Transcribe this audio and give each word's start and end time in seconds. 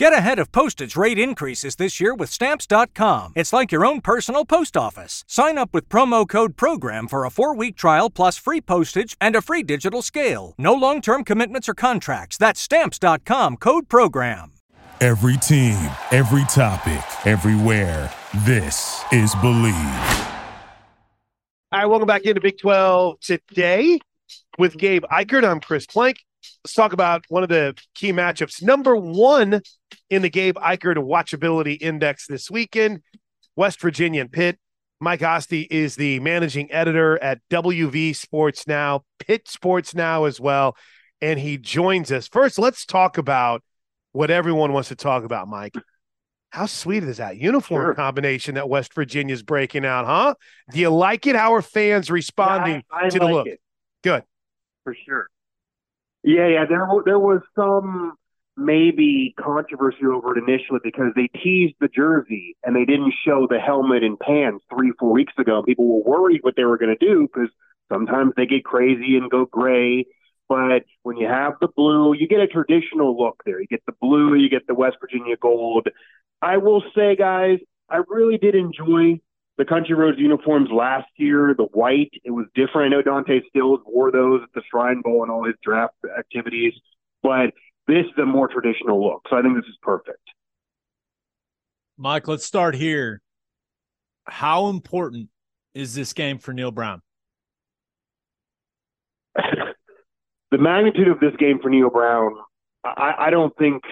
Get 0.00 0.14
ahead 0.14 0.38
of 0.38 0.50
postage 0.50 0.96
rate 0.96 1.18
increases 1.18 1.76
this 1.76 2.00
year 2.00 2.14
with 2.14 2.30
Stamps.com. 2.30 3.34
It's 3.36 3.52
like 3.52 3.70
your 3.70 3.84
own 3.84 4.00
personal 4.00 4.46
post 4.46 4.74
office. 4.74 5.24
Sign 5.28 5.58
up 5.58 5.74
with 5.74 5.90
promo 5.90 6.26
code 6.26 6.56
PROGRAM 6.56 7.06
for 7.06 7.26
a 7.26 7.30
four 7.30 7.54
week 7.54 7.76
trial 7.76 8.08
plus 8.08 8.38
free 8.38 8.62
postage 8.62 9.14
and 9.20 9.36
a 9.36 9.42
free 9.42 9.62
digital 9.62 10.00
scale. 10.00 10.54
No 10.56 10.72
long 10.72 11.02
term 11.02 11.22
commitments 11.22 11.68
or 11.68 11.74
contracts. 11.74 12.38
That's 12.38 12.62
Stamps.com 12.62 13.58
code 13.58 13.90
PROGRAM. 13.90 14.52
Every 15.02 15.36
team, 15.36 15.90
every 16.12 16.44
topic, 16.44 17.04
everywhere. 17.26 18.10
This 18.46 19.04
is 19.12 19.34
Bleav. 19.34 20.30
All 21.72 21.78
right, 21.78 21.84
welcome 21.84 22.06
back 22.06 22.22
into 22.22 22.40
Big 22.40 22.58
12 22.58 23.20
today 23.20 23.98
with 24.58 24.78
Gabe 24.78 25.04
Ikard. 25.12 25.44
I'm 25.44 25.60
Chris 25.60 25.84
Plank. 25.84 26.16
Let's 26.64 26.74
talk 26.74 26.92
about 26.92 27.24
one 27.28 27.42
of 27.42 27.48
the 27.48 27.76
key 27.94 28.12
matchups. 28.12 28.62
Number 28.62 28.96
one 28.96 29.62
in 30.08 30.22
the 30.22 30.30
Gabe 30.30 30.56
Ikard 30.56 30.96
Watchability 30.96 31.80
Index 31.80 32.26
this 32.26 32.50
weekend, 32.50 33.02
West 33.56 33.80
Virginia 33.80 34.20
and 34.22 34.32
Pitt. 34.32 34.58
Mike 35.00 35.22
Asti 35.22 35.62
is 35.70 35.96
the 35.96 36.20
managing 36.20 36.70
editor 36.70 37.22
at 37.22 37.40
WV 37.50 38.14
Sports 38.14 38.66
Now, 38.66 39.04
Pitt 39.18 39.48
Sports 39.48 39.94
Now 39.94 40.24
as 40.24 40.38
well. 40.38 40.76
And 41.22 41.38
he 41.38 41.56
joins 41.56 42.12
us. 42.12 42.28
First, 42.28 42.58
let's 42.58 42.84
talk 42.84 43.16
about 43.16 43.62
what 44.12 44.30
everyone 44.30 44.72
wants 44.72 44.88
to 44.90 44.96
talk 44.96 45.24
about, 45.24 45.48
Mike. 45.48 45.74
How 46.50 46.66
sweet 46.66 47.04
is 47.04 47.18
that 47.18 47.36
uniform 47.36 47.86
sure. 47.86 47.94
combination 47.94 48.56
that 48.56 48.68
West 48.68 48.92
Virginia's 48.92 49.42
breaking 49.42 49.86
out, 49.86 50.04
huh? 50.04 50.34
Do 50.72 50.80
you 50.80 50.90
like 50.90 51.26
it? 51.26 51.36
How 51.36 51.54
are 51.54 51.62
fans 51.62 52.10
responding 52.10 52.82
yeah, 52.90 52.96
I, 52.96 53.06
I 53.06 53.08
to 53.08 53.18
like 53.18 53.28
the 53.28 53.34
look? 53.34 53.46
It. 53.46 53.60
Good. 54.02 54.24
For 54.84 54.96
sure. 55.06 55.28
Yeah, 56.22 56.48
yeah. 56.48 56.64
There, 56.68 56.86
there 57.04 57.18
was 57.18 57.40
some 57.54 58.14
maybe 58.56 59.34
controversy 59.42 60.04
over 60.04 60.36
it 60.36 60.44
initially 60.46 60.80
because 60.82 61.12
they 61.16 61.28
teased 61.42 61.74
the 61.80 61.88
jersey 61.88 62.56
and 62.62 62.76
they 62.76 62.84
didn't 62.84 63.14
show 63.24 63.46
the 63.48 63.58
helmet 63.58 64.02
and 64.02 64.18
pants 64.18 64.64
three, 64.72 64.92
four 64.98 65.12
weeks 65.12 65.32
ago. 65.38 65.62
People 65.62 65.86
were 65.86 66.18
worried 66.18 66.40
what 66.42 66.56
they 66.56 66.64
were 66.64 66.76
going 66.76 66.94
to 66.96 67.06
do 67.06 67.26
because 67.32 67.48
sometimes 67.90 68.32
they 68.36 68.46
get 68.46 68.64
crazy 68.64 69.16
and 69.16 69.30
go 69.30 69.46
gray. 69.46 70.04
But 70.48 70.84
when 71.04 71.16
you 71.16 71.28
have 71.28 71.54
the 71.60 71.68
blue, 71.68 72.12
you 72.12 72.26
get 72.28 72.40
a 72.40 72.46
traditional 72.48 73.16
look 73.16 73.40
there. 73.46 73.60
You 73.60 73.66
get 73.68 73.84
the 73.86 73.94
blue, 74.00 74.34
you 74.34 74.50
get 74.50 74.66
the 74.66 74.74
West 74.74 74.96
Virginia 75.00 75.36
gold. 75.40 75.88
I 76.42 76.56
will 76.58 76.82
say, 76.94 77.16
guys, 77.16 77.60
I 77.88 78.00
really 78.08 78.36
did 78.36 78.54
enjoy 78.54 79.20
the 79.60 79.66
Country 79.66 79.94
Roads 79.94 80.18
uniforms 80.18 80.70
last 80.72 81.08
year. 81.16 81.54
The 81.54 81.64
white, 81.64 82.10
it 82.24 82.30
was 82.30 82.46
different. 82.54 82.94
I 82.94 82.96
know 82.96 83.02
Dante 83.02 83.42
Stills 83.50 83.80
wore 83.84 84.10
those 84.10 84.40
at 84.42 84.48
the 84.54 84.62
Shrine 84.70 85.02
Bowl 85.02 85.22
and 85.22 85.30
all 85.30 85.44
his 85.44 85.54
draft 85.62 85.94
activities, 86.18 86.72
but 87.22 87.50
this 87.86 88.06
is 88.06 88.18
a 88.22 88.24
more 88.24 88.48
traditional 88.48 89.06
look. 89.06 89.20
So 89.28 89.36
I 89.36 89.42
think 89.42 89.56
this 89.56 89.68
is 89.68 89.76
perfect. 89.82 90.22
Mike, 91.98 92.26
let's 92.26 92.46
start 92.46 92.74
here. 92.74 93.20
How 94.24 94.68
important 94.68 95.28
is 95.74 95.94
this 95.94 96.14
game 96.14 96.38
for 96.38 96.54
Neal 96.54 96.70
Brown? 96.70 97.02
the 99.36 100.56
magnitude 100.56 101.08
of 101.08 101.20
this 101.20 101.36
game 101.38 101.58
for 101.60 101.68
Neal 101.68 101.90
Brown, 101.90 102.34
I, 102.82 103.12
I 103.18 103.30
don't 103.30 103.54
think 103.58 103.82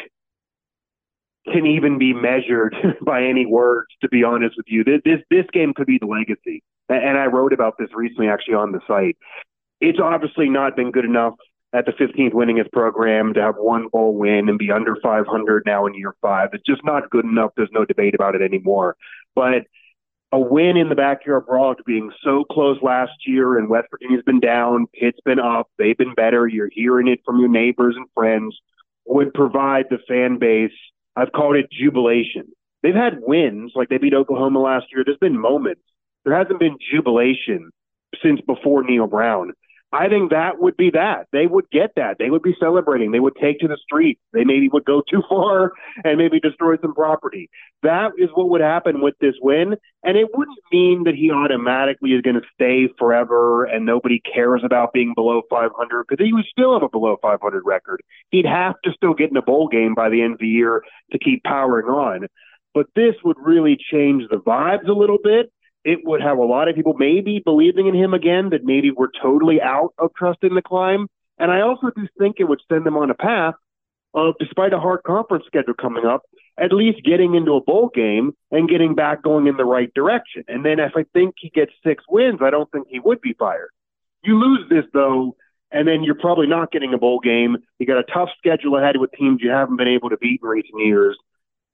can 1.53 1.67
even 1.67 1.99
be 1.99 2.13
measured 2.13 2.75
by 3.03 3.25
any 3.25 3.47
words. 3.47 3.89
To 4.03 4.09
be 4.09 4.25
honest 4.25 4.57
with 4.57 4.67
you, 4.69 4.85
this 4.85 5.01
this, 5.05 5.21
this 5.31 5.47
game 5.53 5.75
could 5.75 5.87
be 5.87 5.99
the 5.99 6.07
legacy, 6.07 6.63
and 6.89 7.19
I 7.19 7.27
wrote 7.27 7.53
about 7.53 7.75
this 7.79 7.89
recently 7.95 8.29
actually 8.29 8.55
on 8.55 8.73
the 8.73 8.81
site. 8.87 9.17
It's 9.81 10.01
obviously 10.03 10.49
not 10.49 10.75
been 10.75 10.91
good 10.91 11.05
enough 11.05 11.35
at 11.73 11.85
the 11.85 11.93
15th 11.93 12.33
winningest 12.33 12.73
program 12.73 13.35
to 13.35 13.43
have 13.43 13.57
one 13.57 13.89
bowl 13.89 14.17
win 14.17 14.49
and 14.49 14.59
be 14.59 14.73
under 14.73 14.97
500 15.03 15.65
now 15.67 15.87
in 15.87 15.95
year 15.95 16.15
five. 16.21 16.51
It's 16.53 16.65
just 16.65 16.85
not 16.85 17.11
good 17.11 17.25
enough. 17.25 17.53
There's 17.57 17.69
no 17.73 17.85
debate 17.85 18.15
about 18.15 18.35
it 18.35 18.43
anymore. 18.43 18.97
But 19.35 19.67
a 20.33 20.39
win 20.39 20.77
in 20.77 20.89
the 20.89 20.95
backyard 20.95 21.47
brawl 21.47 21.75
to 21.75 21.83
being 21.85 22.11
so 22.23 22.45
close 22.45 22.79
last 22.83 23.13
year, 23.27 23.59
and 23.59 23.69
West 23.69 23.89
Virginia's 23.91 24.25
been 24.25 24.41
down, 24.41 24.87
Pitt's 24.95 25.21
been 25.25 25.39
up, 25.39 25.69
they've 25.79 25.97
been 25.97 26.15
better. 26.15 26.47
You're 26.47 26.71
hearing 26.71 27.09
it 27.09 27.21
from 27.25 27.39
your 27.39 27.49
neighbors 27.49 27.95
and 27.97 28.07
friends. 28.15 28.57
Would 29.07 29.33
provide 29.33 29.87
the 29.89 29.99
fan 30.07 30.39
base. 30.39 30.71
I've 31.19 31.33
called 31.33 31.57
it 31.57 31.67
jubilation. 31.73 32.45
They've 32.83 32.95
had 32.95 33.19
wins, 33.21 33.73
like 33.75 33.89
they 33.89 33.99
beat 33.99 34.15
Oklahoma 34.15 34.61
last 34.61 34.87
year. 34.93 35.03
There's 35.05 35.19
been 35.19 35.37
moments. 35.37 35.83
There 36.25 36.37
hasn't 36.37 36.61
been 36.61 36.79
jubilation 36.93 37.71
since 38.23 38.41
before 38.43 38.85
Neal 38.85 39.09
Brown. 39.09 39.53
I 39.91 40.09
think 40.09 40.31
that 40.31 40.61
would 40.61 40.77
be 40.77 40.91
that. 40.91 41.29
They 41.33 41.47
would 41.47 41.71
get 41.71 41.93
that. 41.97 42.17
They 42.19 42.29
would 42.29 42.43
be 42.43 42.55
celebrating. 42.61 43.11
They 43.11 43.21
would 43.21 43.37
take 43.41 43.59
to 43.61 43.69
the 43.69 43.79
streets. 43.83 44.21
They 44.35 44.45
maybe 44.45 44.69
would 44.69 44.85
go 44.85 45.03
too 45.11 45.23
far 45.29 45.73
and 46.05 46.19
maybe 46.19 46.41
destroy 46.41 46.77
some 46.83 46.95
property. 46.95 47.49
That 47.83 48.13
is 48.19 48.29
what 48.35 48.51
would 48.51 48.61
happen 48.61 49.01
with 49.01 49.15
this 49.21 49.35
win. 49.41 49.77
And 50.03 50.17
it 50.19 50.29
wouldn't 50.35 50.59
mean 50.71 51.05
that 51.05 51.15
he 51.15 51.31
automatically 51.31 52.11
is 52.11 52.21
going 52.21 52.37
to 52.37 52.47
stay 52.53 52.93
forever 52.99 53.65
and 53.65 53.87
nobody 53.87 54.21
cares 54.21 54.61
about 54.63 54.93
being 54.93 55.15
below 55.15 55.41
500 55.49 56.05
because 56.07 56.25
he 56.25 56.35
would 56.35 56.45
still 56.51 56.75
have 56.75 56.83
a 56.83 56.91
below 56.91 57.17
500 57.23 57.63
record. 57.65 58.03
He'd 58.31 58.47
have 58.47 58.75
to 58.85 58.93
still 58.93 59.15
get 59.15 59.31
in 59.31 59.37
a 59.39 59.43
bowl 59.43 59.69
game 59.69 59.95
by 59.95 60.11
the 60.11 60.21
end 60.21 60.35
of 60.35 60.41
the 60.41 60.49
year 60.49 60.83
to 61.13 61.19
keep 61.19 61.43
powering 61.45 61.87
on. 61.87 62.27
But 62.75 62.87
this 62.95 63.15
would 63.25 63.39
really 63.41 63.79
change 63.91 64.25
the 64.31 64.37
vibes 64.37 64.87
a 64.87 64.93
little 64.93 65.19
bit 65.23 65.51
it 65.89 66.01
would 66.05 66.21
have 66.21 66.37
a 66.37 66.45
lot 66.45 66.69
of 66.69 66.77
people 66.77 66.93
maybe 66.99 67.41
believing 67.43 67.87
in 67.87 67.95
him 67.95 68.13
again 68.13 68.51
that 68.51 68.63
maybe 68.63 68.91
we're 68.91 69.11
totally 69.23 69.59
out 69.63 69.95
of 69.99 70.11
trusting 70.15 70.55
the 70.55 70.61
climb. 70.61 71.09
And 71.39 71.51
I 71.51 71.63
also 71.63 71.89
do 71.97 72.07
think 72.19 72.37
it 72.39 72.45
would 72.45 72.61
send 72.71 72.85
them 72.85 72.99
on 72.99 73.11
a 73.11 73.15
path 73.15 73.55
of, 74.13 74.35
despite 74.39 74.75
a 74.75 74.81
hard 74.81 75.03
conference 75.05 75.45
schedule 75.47 75.73
coming 75.73 76.05
up, 76.05 76.23
at 76.59 76.75
least 76.75 77.05
getting 77.05 77.35
into 77.35 77.53
a 77.53 77.63
bowl 77.63 77.91
game 77.95 78.33
and 78.51 78.69
getting 78.69 78.95
back 78.95 79.23
going 79.23 79.47
in 79.47 79.57
the 79.57 79.65
right 79.65 79.91
direction. 79.95 80.45
And 80.47 80.63
then 80.63 80.79
if 80.79 80.93
I 80.95 81.07
think 81.15 81.37
he 81.39 81.49
gets 81.49 81.73
six 81.83 82.05
wins, 82.07 82.41
I 82.43 82.51
don't 82.51 82.71
think 82.71 82.89
he 82.91 82.99
would 82.99 83.23
be 83.23 83.33
fired. 83.39 83.71
You 84.23 84.39
lose 84.39 84.69
this 84.69 84.85
though, 84.93 85.37
and 85.71 85.89
then 85.89 86.03
you're 86.03 86.17
probably 86.17 86.49
not 86.49 86.71
getting 86.71 86.93
a 86.93 86.99
bowl 86.99 87.21
game. 87.21 87.57
You 87.79 87.87
got 87.87 87.99
a 87.99 88.13
tough 88.13 88.29
schedule 88.37 88.77
ahead 88.77 88.99
with 88.99 89.13
teams 89.13 89.41
you 89.41 89.51
haven't 89.51 89.79
been 89.79 89.89
able 89.89 90.11
to 90.11 90.19
beat 90.19 90.41
in 90.43 90.49
recent 90.49 90.85
years. 90.85 91.17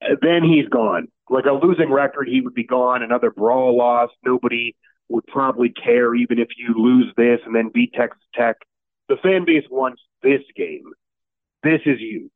Then 0.00 0.42
he's 0.44 0.68
gone 0.68 1.08
like 1.30 1.44
a 1.46 1.52
losing 1.52 1.90
record, 1.90 2.28
he 2.28 2.40
would 2.40 2.54
be 2.54 2.64
gone. 2.64 3.02
Another 3.02 3.30
brawl 3.30 3.76
loss, 3.76 4.10
nobody 4.24 4.76
would 5.08 5.26
probably 5.26 5.70
care, 5.70 6.14
even 6.14 6.38
if 6.38 6.48
you 6.56 6.74
lose 6.76 7.12
this 7.16 7.40
and 7.44 7.54
then 7.54 7.70
beat 7.72 7.92
Texas 7.94 8.22
Tech. 8.34 8.56
The 9.08 9.16
fan 9.22 9.44
base 9.44 9.64
wants 9.70 10.02
this 10.22 10.42
game. 10.56 10.84
This 11.62 11.80
is 11.86 11.98
huge. 11.98 12.30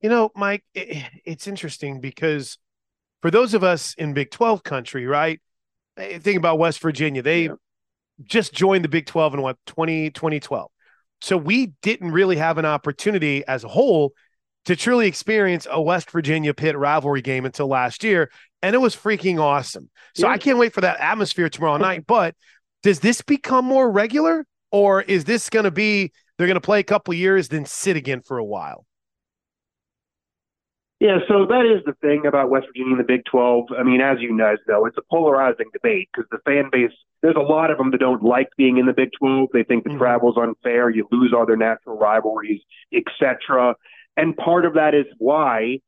You 0.00 0.08
know, 0.08 0.30
Mike, 0.36 0.64
it, 0.74 1.04
it's 1.24 1.46
interesting 1.46 2.00
because 2.00 2.58
for 3.22 3.30
those 3.30 3.54
of 3.54 3.64
us 3.64 3.94
in 3.94 4.14
Big 4.14 4.30
12 4.30 4.62
country, 4.62 5.06
right? 5.06 5.40
Eh, 5.96 6.18
think 6.18 6.38
about 6.38 6.58
West 6.58 6.80
Virginia. 6.80 7.22
They 7.22 7.44
yeah. 7.44 7.54
just 8.22 8.52
joined 8.52 8.84
the 8.84 8.88
Big 8.88 9.06
12 9.06 9.34
in 9.34 9.42
what, 9.42 9.56
20, 9.66 10.10
2012. 10.10 10.70
So 11.20 11.36
we 11.36 11.72
didn't 11.82 12.12
really 12.12 12.36
have 12.36 12.58
an 12.58 12.64
opportunity 12.64 13.44
as 13.46 13.64
a 13.64 13.68
whole 13.68 14.12
to 14.68 14.76
truly 14.76 15.06
experience 15.06 15.66
a 15.70 15.80
West 15.80 16.10
Virginia 16.10 16.52
Pitt 16.52 16.76
rivalry 16.76 17.22
game 17.22 17.46
until 17.46 17.68
last 17.68 18.04
year, 18.04 18.30
and 18.60 18.74
it 18.74 18.78
was 18.78 18.94
freaking 18.94 19.40
awesome. 19.40 19.88
So 20.14 20.26
yeah. 20.26 20.34
I 20.34 20.36
can't 20.36 20.58
wait 20.58 20.74
for 20.74 20.82
that 20.82 21.00
atmosphere 21.00 21.48
tomorrow 21.48 21.76
night. 21.78 22.06
But 22.06 22.34
does 22.82 23.00
this 23.00 23.22
become 23.22 23.64
more 23.64 23.90
regular, 23.90 24.44
or 24.70 25.00
is 25.00 25.24
this 25.24 25.48
going 25.48 25.64
to 25.64 25.70
be 25.70 26.12
they're 26.36 26.46
going 26.46 26.54
to 26.56 26.60
play 26.60 26.80
a 26.80 26.84
couple 26.84 27.14
years 27.14 27.48
then 27.48 27.64
sit 27.64 27.96
again 27.96 28.20
for 28.20 28.36
a 28.36 28.44
while? 28.44 28.84
Yeah, 31.00 31.20
so 31.28 31.46
that 31.46 31.64
is 31.64 31.82
the 31.86 31.94
thing 32.02 32.26
about 32.26 32.50
West 32.50 32.66
Virginia 32.66 32.90
and 32.90 33.00
the 33.00 33.04
Big 33.04 33.24
12. 33.24 33.68
I 33.78 33.84
mean, 33.84 34.02
as 34.02 34.18
you 34.20 34.36
guys 34.36 34.58
know, 34.68 34.84
it's 34.84 34.98
a 34.98 35.02
polarizing 35.10 35.70
debate 35.72 36.10
because 36.12 36.28
the 36.30 36.40
fan 36.44 36.68
base, 36.70 36.90
there's 37.22 37.36
a 37.36 37.40
lot 37.40 37.70
of 37.70 37.78
them 37.78 37.90
that 37.92 38.00
don't 38.00 38.22
like 38.22 38.48
being 38.58 38.76
in 38.76 38.84
the 38.84 38.92
Big 38.92 39.10
12. 39.18 39.48
They 39.54 39.62
think 39.62 39.84
the 39.84 39.90
mm-hmm. 39.90 39.98
travel's 39.98 40.36
unfair. 40.36 40.90
You 40.90 41.08
lose 41.10 41.32
all 41.34 41.46
their 41.46 41.56
natural 41.56 41.96
rivalries, 41.96 42.60
etc. 42.92 43.76
And 44.18 44.36
part 44.36 44.66
of 44.66 44.74
that 44.74 44.94
is 44.94 45.06
why 45.16 45.78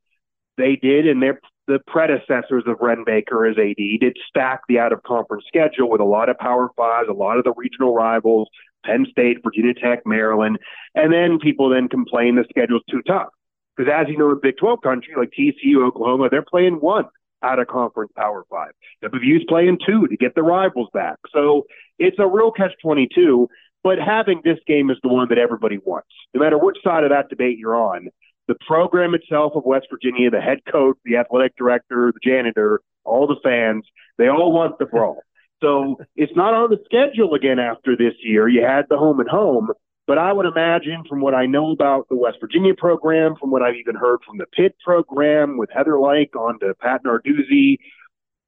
they 0.57 0.77
did, 0.77 1.07
and 1.07 1.23
their 1.23 1.41
the 1.67 1.81
predecessors 1.87 2.65
of 2.67 2.77
Wren 2.81 3.05
Baker 3.05 3.47
as 3.47 3.57
AD 3.57 3.77
did 3.77 4.17
stack 4.29 4.63
the 4.69 4.79
out 4.79 4.93
of 4.93 5.03
conference 5.05 5.45
schedule 5.47 5.89
with 5.89 6.01
a 6.01 6.05
lot 6.05 6.29
of 6.29 6.39
Power 6.39 6.71
Fives, 6.77 7.09
a 7.09 7.13
lot 7.13 7.39
of 7.39 7.45
the 7.45 7.53
regional 7.57 7.95
rivals, 7.95 8.49
Penn 8.85 9.07
State, 9.11 9.39
Virginia 9.45 9.75
Tech, 9.75 10.01
Maryland, 10.05 10.59
and 10.95 11.13
then 11.13 11.39
people 11.39 11.69
then 11.69 11.89
complain 11.89 12.37
the 12.37 12.45
schedule's 12.51 12.83
too 12.91 13.03
tough. 13.03 13.29
Because 13.77 13.93
as 13.93 14.09
you 14.09 14.19
know, 14.19 14.31
in 14.31 14.41
Big 14.41 14.57
12 14.59 14.81
country, 14.83 15.15
like 15.17 15.31
TCU, 15.31 15.87
Oklahoma, 15.87 16.29
they're 16.29 16.43
playing 16.43 16.75
one 16.75 17.05
out 17.43 17.59
of 17.59 17.69
conference 17.69 18.13
Power 18.17 18.45
Five. 18.51 18.73
WVU's 19.05 19.45
playing 19.49 19.79
two 19.87 20.07
to 20.09 20.17
get 20.17 20.35
the 20.35 20.43
rivals 20.43 20.89
back. 20.93 21.17
So 21.33 21.67
it's 21.99 22.19
a 22.19 22.27
real 22.27 22.51
catch 22.51 22.73
22. 22.83 23.49
But 23.83 23.99
having 23.99 24.43
this 24.45 24.59
game 24.67 24.91
is 24.91 24.99
the 25.03 25.09
one 25.09 25.29
that 25.31 25.39
everybody 25.39 25.79
wants. 25.79 26.09
No 26.35 26.41
matter 26.41 26.59
which 26.59 26.77
side 26.85 27.05
of 27.05 27.11
that 27.11 27.31
debate 27.31 27.59
you're 27.59 27.77
on, 27.77 28.09
the 28.47 28.57
program 28.67 29.15
itself 29.15 29.53
of 29.55 29.65
West 29.65 29.87
Virginia, 29.91 30.31
the 30.31 30.41
head 30.41 30.59
coach, 30.71 30.97
the 31.05 31.17
athletic 31.17 31.57
director, 31.57 32.13
the 32.13 32.21
janitor, 32.23 32.81
all 33.05 33.27
the 33.27 33.41
fans, 33.43 33.85
they 34.19 34.29
all 34.29 34.53
want 34.53 34.79
the 34.79 34.87
brawl. 34.87 35.23
So 35.63 35.99
it's 36.17 36.35
not 36.35 36.55
on 36.55 36.71
the 36.71 36.79
schedule 36.85 37.35
again 37.35 37.59
after 37.59 37.97
this 37.97 38.15
year. 38.23 38.49
You 38.49 38.63
had 38.65 38.87
the 38.89 38.97
home 38.97 39.21
and 39.21 39.29
home, 39.29 39.71
But 40.11 40.19
I 40.19 40.33
would 40.33 40.47
imagine, 40.47 41.05
from 41.09 41.21
what 41.21 41.35
I 41.37 41.47
know 41.47 41.71
about 41.71 42.09
the 42.09 42.17
West 42.17 42.39
Virginia 42.41 42.75
program, 42.77 43.37
from 43.39 43.53
what 43.53 43.63
I've 43.63 43.77
even 43.77 43.95
heard 43.95 44.19
from 44.27 44.39
the 44.39 44.47
Pitt 44.53 44.75
program 44.85 45.57
with 45.57 45.71
Heather 45.73 46.01
Lyke 46.01 46.35
on 46.35 46.59
to 46.59 46.75
Pat 46.81 47.03
Narduzzi, 47.05 47.77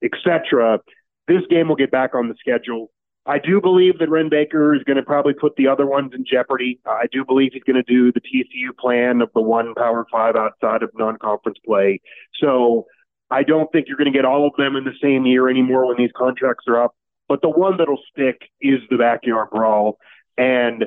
etc., 0.02 0.80
this 1.28 1.42
game 1.48 1.68
will 1.68 1.76
get 1.76 1.92
back 1.92 2.16
on 2.16 2.28
the 2.28 2.34
schedule. 2.40 2.90
I 3.24 3.38
do 3.38 3.60
believe 3.60 3.98
that 3.98 4.10
Wren 4.10 4.28
Baker 4.28 4.74
is 4.74 4.82
going 4.82 4.96
to 4.96 5.02
probably 5.02 5.32
put 5.32 5.54
the 5.56 5.68
other 5.68 5.86
ones 5.86 6.12
in 6.12 6.24
jeopardy. 6.24 6.80
Uh, 6.84 6.90
I 6.90 7.06
do 7.12 7.24
believe 7.24 7.52
he's 7.52 7.62
going 7.62 7.76
to 7.76 7.82
do 7.82 8.10
the 8.10 8.20
TCU 8.20 8.76
plan 8.76 9.20
of 9.20 9.30
the 9.34 9.40
one 9.40 9.74
Power 9.74 10.06
Five 10.10 10.34
outside 10.34 10.82
of 10.82 10.90
non-conference 10.94 11.58
play. 11.64 12.00
So 12.40 12.86
I 13.30 13.44
don't 13.44 13.70
think 13.70 13.86
you're 13.86 13.96
going 13.96 14.12
to 14.12 14.16
get 14.16 14.24
all 14.24 14.46
of 14.46 14.54
them 14.58 14.74
in 14.74 14.84
the 14.84 14.94
same 15.00 15.24
year 15.24 15.48
anymore 15.48 15.86
when 15.86 15.98
these 15.98 16.10
contracts 16.16 16.64
are 16.66 16.82
up. 16.82 16.96
But 17.28 17.42
the 17.42 17.48
one 17.48 17.76
that'll 17.76 18.02
stick 18.12 18.42
is 18.60 18.80
the 18.90 18.98
backyard 18.98 19.50
brawl. 19.50 19.98
And 20.36 20.86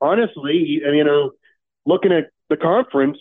honestly, 0.00 0.56
you 0.56 1.04
know, 1.04 1.32
looking 1.84 2.10
at 2.10 2.30
the 2.48 2.56
conference, 2.56 3.18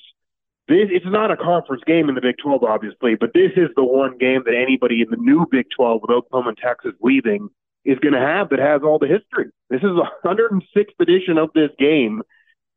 this 0.69 0.87
it's 0.89 1.05
not 1.05 1.29
a 1.29 1.37
conference 1.37 1.83
game 1.85 2.07
in 2.07 2.15
the 2.15 2.21
Big 2.21 2.35
12, 2.41 2.63
obviously, 2.63 3.15
but 3.15 3.33
this 3.33 3.51
is 3.57 3.69
the 3.75 3.83
one 3.83 4.17
game 4.17 4.43
that 4.45 4.55
anybody 4.55 5.01
in 5.01 5.09
the 5.11 5.17
new 5.17 5.45
Big 5.51 5.65
12 5.75 6.01
with 6.01 6.11
Oklahoma 6.11 6.49
and 6.49 6.57
Texas 6.57 6.93
leaving 7.01 7.49
is 7.85 7.99
going 7.99 8.13
to 8.13 8.19
have 8.19 8.49
that 8.49 8.59
has 8.59 8.81
all 8.83 8.99
the 8.99 9.07
history. 9.07 9.51
This 9.69 9.81
is 9.81 9.91
a 9.91 10.27
106th 10.27 10.99
edition 10.99 11.37
of 11.37 11.51
this 11.53 11.69
game. 11.77 12.21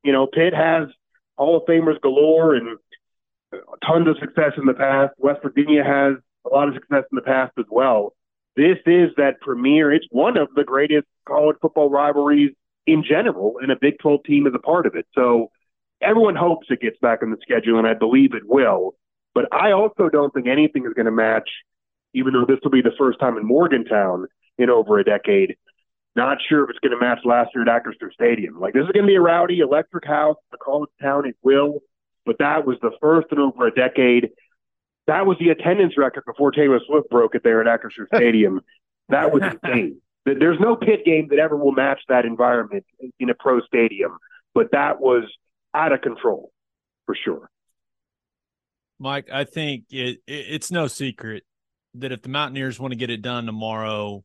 You 0.05 0.13
know, 0.13 0.27
Pitt 0.27 0.55
has 0.55 0.89
Hall 1.37 1.57
of 1.57 1.65
Famers 1.65 2.01
galore 2.01 2.55
and 2.55 2.79
tons 3.85 4.07
of 4.07 4.19
success 4.19 4.53
in 4.59 4.67
the 4.67 4.75
past. 4.75 5.15
West 5.19 5.41
Virginia 5.43 5.83
has 5.83 6.15
a 6.45 6.55
lot 6.55 6.69
of 6.69 6.75
success 6.75 7.05
in 7.11 7.17
the 7.17 7.23
past 7.23 7.53
as 7.59 7.65
well. 7.71 8.15
This 8.55 8.79
is 8.87 9.11
that 9.17 9.41
premier. 9.41 9.93
It's 9.93 10.07
one 10.11 10.37
of 10.37 10.49
the 10.55 10.65
greatest 10.65 11.07
college 11.27 11.57
football 11.63 11.89
rivalries 11.89 12.51
in 12.87 13.05
general, 13.09 13.55
and 13.63 13.71
a 13.71 13.77
Big 13.81 13.99
12 14.01 14.25
team 14.25 14.47
is 14.47 14.55
a 14.55 14.59
part 14.59 14.87
of 14.87 14.95
it. 14.95 15.07
So 15.15 15.51
everyone 16.03 16.37
hopes 16.37 16.67
it 16.71 16.81
gets 16.81 16.99
back 17.01 17.23
on 17.23 17.31
the 17.31 17.37
schedule, 17.41 17.79
and 17.79 17.87
I 17.87 17.95
believe 17.95 18.35
it 18.35 18.43
will. 18.47 18.95
But 19.35 19.53
I 19.53 19.73
also 19.73 20.09
don't 20.09 20.35
think 20.35 20.49
anything 20.49 20.85
is 20.87 20.95
going 20.95 21.07
to 21.07 21.13
match, 21.13 21.49
even 22.15 22.33
though 22.33 22.47
this 22.47 22.59
will 22.65 22.71
be 22.71 22.83
the 22.83 22.97
first 22.99 23.21
time 23.21 23.37
in 23.37 23.47
Morgantown 23.47 24.27
in 24.59 24.71
over 24.71 24.99
a 24.99 25.05
decade. 25.05 25.57
Not 26.17 26.39
sure 26.49 26.65
if 26.65 26.71
it's 26.71 26.79
going 26.81 26.99
to 26.99 27.05
match 27.05 27.21
last 27.25 27.51
year 27.55 27.69
at 27.69 27.85
Acrisure 27.85 28.13
Stadium. 28.13 28.59
Like 28.59 28.75
this 28.75 28.83
is 28.85 28.91
going 28.91 29.05
to 29.05 29.09
be 29.09 29.15
a 29.15 29.21
rowdy, 29.21 29.61
electric 29.61 30.07
house. 30.07 30.37
The 30.51 30.59
college 30.59 30.91
town 31.01 31.27
it 31.27 31.37
will, 31.43 31.81
but 32.27 32.39
that 32.39 32.67
was 32.67 32.77
the 32.83 32.91
first 33.01 33.29
in 33.31 33.39
over 33.39 33.67
a 33.67 33.75
decade. 33.75 34.31
That 35.07 35.27
was 35.27 35.39
the 35.39 35.51
attendance 35.51 35.97
record 35.97 36.25
before 36.27 36.51
Taylor 36.51 36.81
Swift 36.87 37.09
broke 37.09 37.35
it 37.35 37.43
there 37.45 37.67
at 37.67 37.81
Acrisure 37.81 38.07
Stadium. 38.15 38.61
that 39.09 39.33
was 39.33 39.43
insane. 39.43 40.01
There's 40.25 40.61
no 40.61 40.77
Pitt 40.77 41.05
game 41.07 41.29
that 41.31 41.39
ever 41.39 41.57
will 41.57 41.73
match 41.73 42.01
that 42.09 42.27
environment 42.27 42.85
in 43.19 43.31
a 43.31 43.35
pro 43.35 43.61
stadium, 43.63 44.19
but 44.55 44.73
that 44.73 45.01
was 45.01 45.25
out 45.73 45.93
of 45.93 46.03
control 46.03 46.53
for 47.07 47.15
sure. 47.15 47.49
Mike, 48.99 49.29
I 49.33 49.45
think 49.45 49.85
it, 49.91 50.19
it, 50.27 50.47
it's 50.51 50.71
no 50.71 50.87
secret 50.87 51.45
that 51.95 52.13
if 52.13 52.23
the 52.23 52.29
Mountaineers 52.29 52.79
want 52.79 52.93
to 52.93 52.99
get 52.99 53.11
it 53.11 53.23
done 53.23 53.47
tomorrow, 53.47 54.25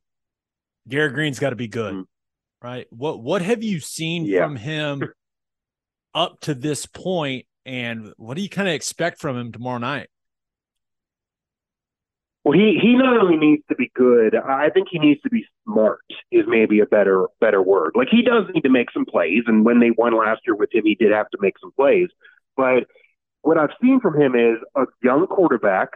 Garrett 0.88 1.14
Greene's 1.14 1.38
got 1.38 1.50
to 1.50 1.56
be 1.56 1.68
good, 1.68 1.94
mm-hmm. 1.94 2.66
right? 2.66 2.86
What 2.90 3.22
what 3.22 3.42
have 3.42 3.62
you 3.62 3.80
seen 3.80 4.24
yeah. 4.24 4.44
from 4.44 4.56
him 4.56 5.02
up 6.14 6.40
to 6.40 6.54
this 6.54 6.86
point, 6.86 7.46
and 7.64 8.12
what 8.16 8.36
do 8.36 8.42
you 8.42 8.48
kind 8.48 8.68
of 8.68 8.74
expect 8.74 9.20
from 9.20 9.36
him 9.36 9.52
tomorrow 9.52 9.78
night? 9.78 10.08
Well, 12.44 12.58
he 12.58 12.78
he 12.80 12.94
not 12.94 13.16
only 13.16 13.38
needs 13.38 13.62
to 13.70 13.74
be 13.74 13.90
good, 13.94 14.34
I 14.36 14.68
think 14.68 14.88
he 14.90 14.98
needs 14.98 15.22
to 15.22 15.30
be 15.30 15.46
smart. 15.64 16.00
Is 16.30 16.44
maybe 16.46 16.80
a 16.80 16.86
better 16.86 17.26
better 17.40 17.62
word. 17.62 17.92
Like 17.94 18.08
he 18.10 18.22
does 18.22 18.44
need 18.52 18.62
to 18.62 18.70
make 18.70 18.90
some 18.92 19.06
plays, 19.06 19.44
and 19.46 19.64
when 19.64 19.80
they 19.80 19.90
won 19.90 20.16
last 20.16 20.42
year 20.46 20.54
with 20.54 20.74
him, 20.74 20.84
he 20.84 20.94
did 20.94 21.12
have 21.12 21.30
to 21.30 21.38
make 21.40 21.58
some 21.58 21.72
plays. 21.72 22.08
But 22.56 22.84
what 23.40 23.58
I've 23.58 23.70
seen 23.80 24.00
from 24.00 24.20
him 24.20 24.34
is 24.34 24.58
a 24.76 24.84
young 25.02 25.26
quarterback 25.26 25.88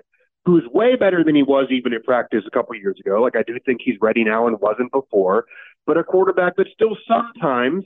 who's 0.48 0.64
way 0.72 0.96
better 0.96 1.22
than 1.22 1.34
he 1.34 1.42
was 1.42 1.66
even 1.70 1.92
in 1.92 2.02
practice 2.02 2.42
a 2.46 2.50
couple 2.50 2.74
years 2.74 2.96
ago. 2.98 3.20
Like 3.20 3.36
I 3.36 3.42
do 3.42 3.58
think 3.66 3.82
he's 3.84 3.96
ready 4.00 4.24
now 4.24 4.46
and 4.46 4.58
wasn't 4.58 4.90
before, 4.90 5.44
but 5.86 5.98
a 5.98 6.02
quarterback 6.02 6.56
that 6.56 6.68
still 6.72 6.96
sometimes 7.06 7.84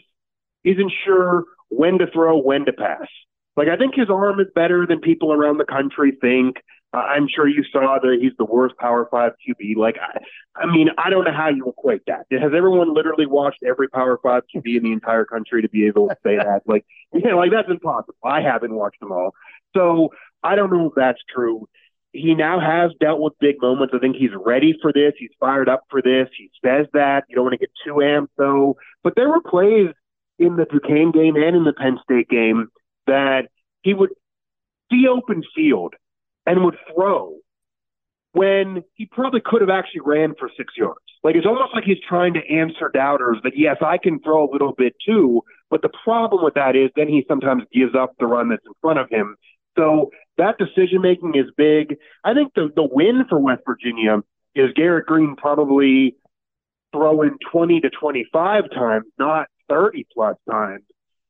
isn't 0.62 0.92
sure 1.04 1.42
when 1.70 1.98
to 1.98 2.06
throw, 2.06 2.38
when 2.38 2.64
to 2.66 2.72
pass. 2.72 3.08
Like 3.56 3.66
I 3.66 3.76
think 3.76 3.96
his 3.96 4.08
arm 4.08 4.38
is 4.38 4.46
better 4.54 4.86
than 4.86 5.00
people 5.00 5.32
around 5.32 5.58
the 5.58 5.64
country 5.64 6.16
think. 6.20 6.58
Uh, 6.94 6.98
I'm 6.98 7.26
sure 7.26 7.48
you 7.48 7.64
saw 7.72 7.98
that 8.00 8.18
he's 8.20 8.32
the 8.38 8.44
worst 8.44 8.76
Power 8.76 9.08
Five 9.10 9.32
QB. 9.44 9.74
Like 9.76 9.96
I, 10.00 10.20
I 10.62 10.66
mean, 10.66 10.88
I 10.98 11.10
don't 11.10 11.24
know 11.24 11.32
how 11.32 11.48
you 11.48 11.66
equate 11.66 12.02
that. 12.06 12.26
Has 12.30 12.52
everyone 12.56 12.94
literally 12.94 13.26
watched 13.26 13.64
every 13.66 13.88
Power 13.88 14.20
Five 14.22 14.44
QB 14.54 14.76
in 14.76 14.84
the 14.84 14.92
entire 14.92 15.24
country 15.24 15.62
to 15.62 15.68
be 15.68 15.88
able 15.88 16.08
to 16.08 16.16
say 16.22 16.36
that? 16.36 16.62
Like, 16.66 16.86
yeah, 17.12 17.34
like 17.34 17.50
that's 17.50 17.68
impossible. 17.68 18.14
I 18.22 18.40
haven't 18.40 18.74
watched 18.74 19.00
them 19.00 19.10
all, 19.10 19.34
so 19.74 20.10
I 20.44 20.54
don't 20.54 20.72
know 20.72 20.86
if 20.86 20.92
that's 20.94 21.20
true 21.34 21.66
he 22.12 22.34
now 22.34 22.60
has 22.60 22.92
dealt 23.00 23.20
with 23.20 23.32
big 23.40 23.56
moments. 23.60 23.94
I 23.96 23.98
think 23.98 24.16
he's 24.16 24.30
ready 24.34 24.74
for 24.80 24.92
this. 24.92 25.14
He's 25.18 25.30
fired 25.40 25.68
up 25.68 25.84
for 25.90 26.02
this. 26.02 26.28
He 26.36 26.50
says 26.64 26.86
that. 26.92 27.24
You 27.28 27.36
don't 27.36 27.44
want 27.44 27.54
to 27.54 27.58
get 27.58 27.70
too 27.84 27.94
amped, 27.94 28.28
though. 28.36 28.76
But 29.02 29.14
there 29.16 29.28
were 29.28 29.40
plays 29.40 29.88
in 30.38 30.56
the 30.56 30.66
Duquesne 30.66 31.12
game 31.12 31.36
and 31.36 31.56
in 31.56 31.64
the 31.64 31.72
Penn 31.72 31.98
State 32.04 32.28
game 32.28 32.68
that 33.06 33.48
he 33.82 33.94
would 33.94 34.10
see 34.90 35.06
open 35.08 35.42
field 35.54 35.94
and 36.46 36.64
would 36.64 36.76
throw 36.94 37.36
when 38.32 38.82
he 38.94 39.06
probably 39.06 39.40
could 39.44 39.60
have 39.60 39.70
actually 39.70 40.00
ran 40.04 40.34
for 40.38 40.50
six 40.56 40.74
yards. 40.76 41.00
Like 41.22 41.36
it's 41.36 41.46
almost 41.46 41.74
like 41.74 41.84
he's 41.84 42.00
trying 42.06 42.34
to 42.34 42.40
answer 42.40 42.90
doubters 42.92 43.38
that 43.44 43.52
yes, 43.56 43.76
I 43.80 43.98
can 43.98 44.20
throw 44.20 44.48
a 44.48 44.50
little 44.50 44.72
bit 44.76 44.94
too. 45.06 45.42
But 45.70 45.82
the 45.82 45.90
problem 46.04 46.44
with 46.44 46.54
that 46.54 46.74
is 46.76 46.90
then 46.96 47.08
he 47.08 47.24
sometimes 47.28 47.62
gives 47.72 47.94
up 47.94 48.14
the 48.18 48.26
run 48.26 48.48
that's 48.48 48.64
in 48.66 48.72
front 48.80 48.98
of 48.98 49.08
him. 49.08 49.36
So 49.78 50.10
that 50.38 50.58
decision 50.58 51.02
making 51.02 51.34
is 51.34 51.50
big. 51.56 51.96
I 52.24 52.34
think 52.34 52.54
the 52.54 52.70
the 52.74 52.88
win 52.90 53.24
for 53.28 53.38
West 53.38 53.62
Virginia 53.66 54.18
is 54.54 54.72
Garrett 54.74 55.06
Greene 55.06 55.36
probably 55.36 56.16
throwing 56.92 57.36
20 57.50 57.80
to 57.80 57.90
25 57.90 58.64
times, 58.70 59.06
not 59.18 59.46
30 59.68 60.06
plus 60.12 60.36
times, 60.50 60.84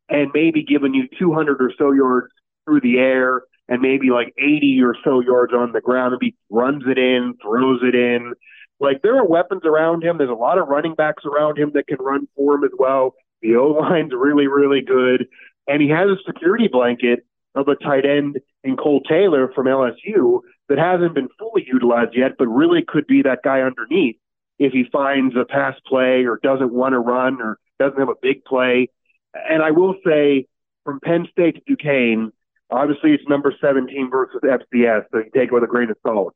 and 0.09 0.31
maybe 0.35 0.65
giving 0.65 0.95
you 0.95 1.09
200 1.19 1.63
or 1.63 1.73
so 1.79 1.93
yards 1.93 2.33
through 2.65 2.81
the 2.81 2.99
air 2.99 3.43
and 3.69 3.81
maybe 3.81 4.11
like 4.11 4.35
80 4.39 4.81
or 4.83 4.97
so 5.05 5.21
yards 5.21 5.53
on 5.53 5.73
the 5.73 5.81
ground. 5.81 6.15
And 6.15 6.23
he 6.23 6.35
runs 6.51 6.83
it 6.87 6.99
in, 6.99 7.35
throws 7.41 7.81
it 7.83 7.95
in. 7.95 8.35
Like 8.81 9.03
there 9.03 9.17
are 9.17 9.27
weapons 9.27 9.63
around 9.65 10.03
him. 10.03 10.19
There's 10.19 10.31
a 10.31 10.35
lot 10.35 10.59
of 10.59 10.69
running 10.69 10.95
backs 10.95 11.25
around 11.25 11.59
him 11.59 11.71
that 11.75 11.87
can 11.87 11.99
run 12.01 12.27
for 12.35 12.55
him 12.55 12.65
as 12.65 12.73
well. 12.77 13.15
The 13.41 13.57
O 13.57 13.69
line's 13.69 14.13
really, 14.13 14.49
really 14.49 14.83
good. 14.83 15.27
And 15.69 15.81
he 15.81 15.89
has 15.91 16.09
a 16.09 16.17
security 16.27 16.69
blanket 16.71 17.21
of 17.55 17.69
a 17.69 17.77
tight 17.77 18.05
end 18.07 18.39
in 18.65 18.77
Kole 18.77 19.03
Taylor 19.09 19.51
from 19.55 19.67
LSU 19.67 20.41
that 20.69 20.79
hasn't 20.79 21.15
been 21.15 21.29
fully 21.39 21.65
utilized 21.67 22.17
yet, 22.17 22.33
but 22.39 22.47
really 22.49 22.83
could 22.87 23.07
be 23.07 23.23
that 23.23 23.41
guy 23.45 23.61
underneath 23.61 24.17
if 24.59 24.73
he 24.73 24.85
finds 24.93 25.35
a 25.37 25.45
pass 25.45 25.75
play 25.87 26.25
or 26.25 26.39
doesn't 26.43 26.73
want 26.73 26.93
to 26.93 26.99
run 26.99 27.41
or 27.41 27.59
doesn't 27.79 27.99
have 27.99 28.09
a 28.09 28.15
big 28.21 28.45
play. 28.45 28.89
And 29.35 29.63
I 29.63 29.71
will 29.71 29.95
say, 30.05 30.47
from 30.85 31.01
Penn 31.01 31.27
State 31.31 31.57
to 31.57 31.63
Duquesne, 31.67 32.33
obviously 32.71 33.13
it's 33.13 33.29
number 33.29 33.55
17 33.61 34.11
versus 34.11 34.41
FCS, 34.43 35.05
so 35.11 35.19
you 35.19 35.31
take 35.35 35.49
it 35.49 35.53
with 35.53 35.65
a 35.65 35.69
grain 35.69 35.91
of 35.91 35.97
salt. 36.07 36.35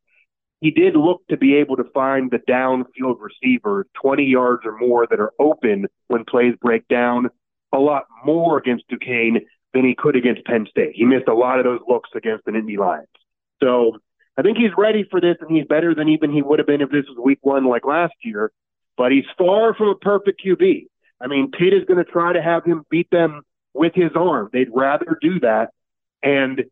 He 0.60 0.70
did 0.70 0.96
look 0.96 1.26
to 1.28 1.36
be 1.36 1.56
able 1.56 1.76
to 1.76 1.84
find 1.92 2.30
the 2.30 2.38
downfield 2.38 3.16
receivers 3.20 3.86
20 4.00 4.24
yards 4.24 4.62
or 4.64 4.76
more 4.78 5.06
that 5.06 5.20
are 5.20 5.32
open 5.38 5.86
when 6.08 6.24
plays 6.24 6.54
break 6.60 6.88
down 6.88 7.28
a 7.72 7.78
lot 7.78 8.04
more 8.24 8.58
against 8.58 8.88
Duquesne 8.88 9.40
than 9.76 9.84
he 9.84 9.94
could 9.94 10.16
against 10.16 10.42
Penn 10.46 10.66
State. 10.70 10.92
He 10.94 11.04
missed 11.04 11.28
a 11.28 11.34
lot 11.34 11.58
of 11.58 11.64
those 11.64 11.80
looks 11.86 12.08
against 12.14 12.46
the 12.46 12.52
Nittany 12.52 12.78
Lions. 12.78 13.06
So 13.62 13.98
I 14.38 14.42
think 14.42 14.56
he's 14.56 14.70
ready 14.76 15.06
for 15.10 15.20
this, 15.20 15.36
and 15.40 15.54
he's 15.54 15.66
better 15.66 15.94
than 15.94 16.08
even 16.08 16.32
he 16.32 16.40
would 16.40 16.58
have 16.58 16.66
been 16.66 16.80
if 16.80 16.90
this 16.90 17.04
was 17.06 17.18
week 17.22 17.40
one 17.42 17.66
like 17.66 17.84
last 17.84 18.14
year. 18.22 18.52
But 18.96 19.12
he's 19.12 19.26
far 19.36 19.74
from 19.74 19.88
a 19.88 19.94
perfect 19.94 20.40
QB. 20.42 20.86
I 21.20 21.26
mean, 21.26 21.50
Pitt 21.50 21.74
is 21.74 21.84
going 21.84 22.02
to 22.02 22.10
try 22.10 22.32
to 22.32 22.42
have 22.42 22.64
him 22.64 22.84
beat 22.88 23.10
them 23.10 23.42
with 23.74 23.92
his 23.94 24.12
arm. 24.16 24.48
They'd 24.50 24.70
rather 24.72 25.18
do 25.20 25.40
that. 25.40 25.70
And 26.22 26.64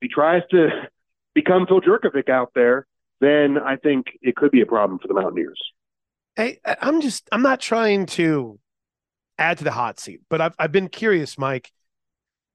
he 0.00 0.08
tries 0.08 0.42
to 0.50 0.68
become 1.34 1.66
Phil 1.68 1.80
Jurkovec 1.80 2.28
out 2.28 2.50
there, 2.56 2.84
then 3.20 3.58
I 3.58 3.76
think 3.76 4.06
it 4.22 4.34
could 4.34 4.50
be 4.50 4.60
a 4.60 4.66
problem 4.66 4.98
for 4.98 5.06
the 5.06 5.14
Mountaineers. 5.14 5.60
Hey, 6.34 6.58
I'm 6.64 7.00
just 7.00 7.28
I'm 7.30 7.42
not 7.42 7.60
trying 7.60 8.06
to 8.06 8.58
add 9.38 9.58
to 9.58 9.64
the 9.64 9.70
hot 9.70 10.00
seat, 10.00 10.22
but 10.28 10.40
I've 10.40 10.54
I've 10.58 10.72
been 10.72 10.88
curious, 10.88 11.38
Mike 11.38 11.70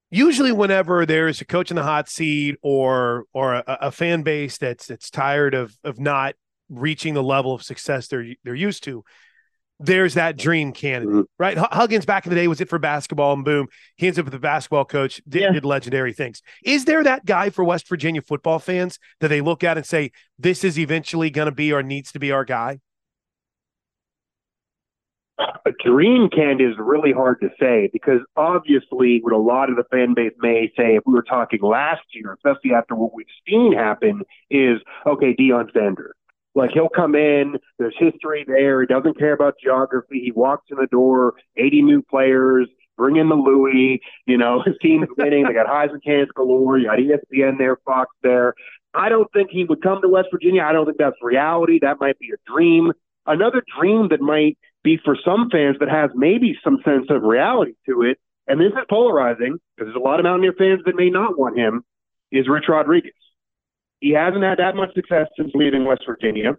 usually 0.10 0.52
whenever 0.52 1.06
there's 1.06 1.42
a 1.42 1.46
coach 1.46 1.72
in 1.72 1.76
the 1.76 1.84
hot 1.84 2.10
seat 2.10 2.58
or 2.62 3.26
or 3.34 3.56
a, 3.56 3.64
a, 3.68 3.92
fan 3.92 4.24
base 4.24 4.58
that's 4.58 4.88
that's 4.88 5.10
tired 5.10 5.54
of 5.54 5.76
of 5.84 6.00
not 6.00 6.36
reaching 6.70 7.14
the 7.14 7.24
level 7.24 7.54
of 7.54 7.64
success 7.64 8.08
they're 8.08 8.26
they're 8.44 8.56
used 8.56 8.84
to 8.84 9.04
there's 9.80 10.14
that 10.14 10.38
dream 10.38 10.72
candidate 10.72 11.14
mm-hmm. 11.14 11.22
right 11.38 11.58
huggins 11.58 12.06
back 12.06 12.26
in 12.26 12.30
the 12.30 12.36
day 12.36 12.48
was 12.48 12.62
it 12.62 12.70
for 12.70 12.80
basketball 12.80 13.34
and 13.34 13.44
boom 13.44 13.68
he 13.98 14.08
ends 14.08 14.18
up 14.18 14.26
with 14.26 14.34
a 14.34 14.40
basketball 14.40 14.86
coach 14.86 15.22
did, 15.28 15.42
yeah. 15.42 15.52
did 15.52 15.66
legendary 15.66 16.14
things 16.14 16.42
is 16.64 16.86
there 16.86 17.04
that 17.04 17.26
guy 17.26 17.50
for 17.50 17.64
west 17.64 17.88
virginia 17.90 18.22
football 18.22 18.58
fans 18.58 18.98
that 19.20 19.28
they 19.28 19.42
look 19.42 19.64
at 19.64 19.78
and 19.78 19.86
say 19.86 20.12
this 20.40 20.64
is 20.64 20.80
eventually 20.80 21.30
going 21.30 21.48
to 21.48 21.52
be 21.52 21.74
or 21.74 21.84
needs 21.84 22.12
to 22.12 22.20
be 22.20 22.32
our 22.32 22.46
guy 22.46 22.80
A 25.38 25.72
dream 25.84 26.30
candidate 26.30 26.72
is 26.72 26.78
really 26.80 27.12
hard 27.12 27.42
to 27.42 27.50
say 27.60 27.90
because 27.92 28.22
obviously, 28.38 29.20
what 29.22 29.34
a 29.34 29.38
lot 29.38 29.70
of 29.70 29.76
the 29.76 29.84
fan 29.92 30.14
base 30.14 30.32
may 30.40 30.72
say, 30.78 30.96
if 30.96 31.04
we 31.06 31.14
were 31.14 31.24
talking 31.24 31.60
last 31.62 32.04
year, 32.14 32.34
especially 32.34 32.74
after 32.74 32.96
what 32.96 33.14
we've 33.14 33.26
seen 33.48 33.74
happen, 33.74 34.22
is 34.50 34.80
okay, 35.06 35.36
Deion 35.36 35.74
Sanders. 35.74 36.14
Like 36.56 36.72
he'll 36.72 36.88
come 36.88 37.16
in, 37.16 37.58
there's 37.78 37.96
history 38.00 38.46
there. 38.48 38.80
He 38.80 38.88
doesn't 38.88 39.20
care 39.20 39.34
about 39.34 39.56
geography. 39.62 40.22
He 40.24 40.32
walks 40.32 40.68
in 40.72 40.78
the 40.78 40.88
door, 40.88 41.34
80 41.58 41.82
new 41.82 42.02
players, 42.02 42.70
bring 42.96 43.18
in 43.18 43.28
the 43.28 43.36
Louis. 43.36 44.00
You 44.26 44.38
know, 44.38 44.62
his 44.66 44.76
team's 44.82 45.10
winning. 45.18 45.46
They 45.46 45.54
got 45.54 45.68
Heisman 45.68 46.02
candidates 46.02 46.32
galore. 46.34 46.78
You 46.78 46.86
got 46.86 47.00
ESPN 47.00 47.58
there, 47.58 47.78
Fox 47.86 48.10
there. 48.24 48.54
I 48.94 49.10
don't 49.10 49.32
think 49.34 49.50
he 49.52 49.66
would 49.66 49.82
come 49.84 50.02
to 50.02 50.08
West 50.08 50.30
Virginia. 50.32 50.64
I 50.64 50.72
don't 50.72 50.86
think 50.86 50.98
that's 50.98 51.18
reality. 51.22 51.80
That 51.82 52.00
might 52.00 52.18
be 52.20 52.30
a 52.30 52.52
dream. 52.52 52.94
Another 53.26 53.62
dream 53.78 54.08
that 54.10 54.22
might 54.22 54.58
be 54.86 55.00
for 55.04 55.18
some 55.26 55.50
fans 55.50 55.78
that 55.80 55.90
has 55.90 56.12
maybe 56.16 56.56
some 56.64 56.78
sense 56.86 57.08
of 57.10 57.24
reality 57.24 57.74
to 57.90 58.04
it, 58.04 58.18
and 58.48 58.62
this 58.62 58.72
is 58.72 58.86
polarizing 58.90 59.58
because 59.76 59.92
there's 59.92 59.96
a 59.96 60.08
lot 60.08 60.20
of 60.20 60.24
Mountaineer 60.24 60.54
fans 60.58 60.82
that 60.86 60.96
may 60.96 61.10
not 61.10 61.38
want 61.38 61.58
him, 61.58 61.84
is 62.32 62.48
Rich 62.48 62.66
Rodriguez. 62.70 63.12
He 64.00 64.12
hasn't 64.12 64.44
had 64.44 64.60
that 64.60 64.76
much 64.76 64.94
success 64.94 65.28
since 65.36 65.52
leaving 65.56 65.84
West 65.84 66.04
Virginia. 66.08 66.58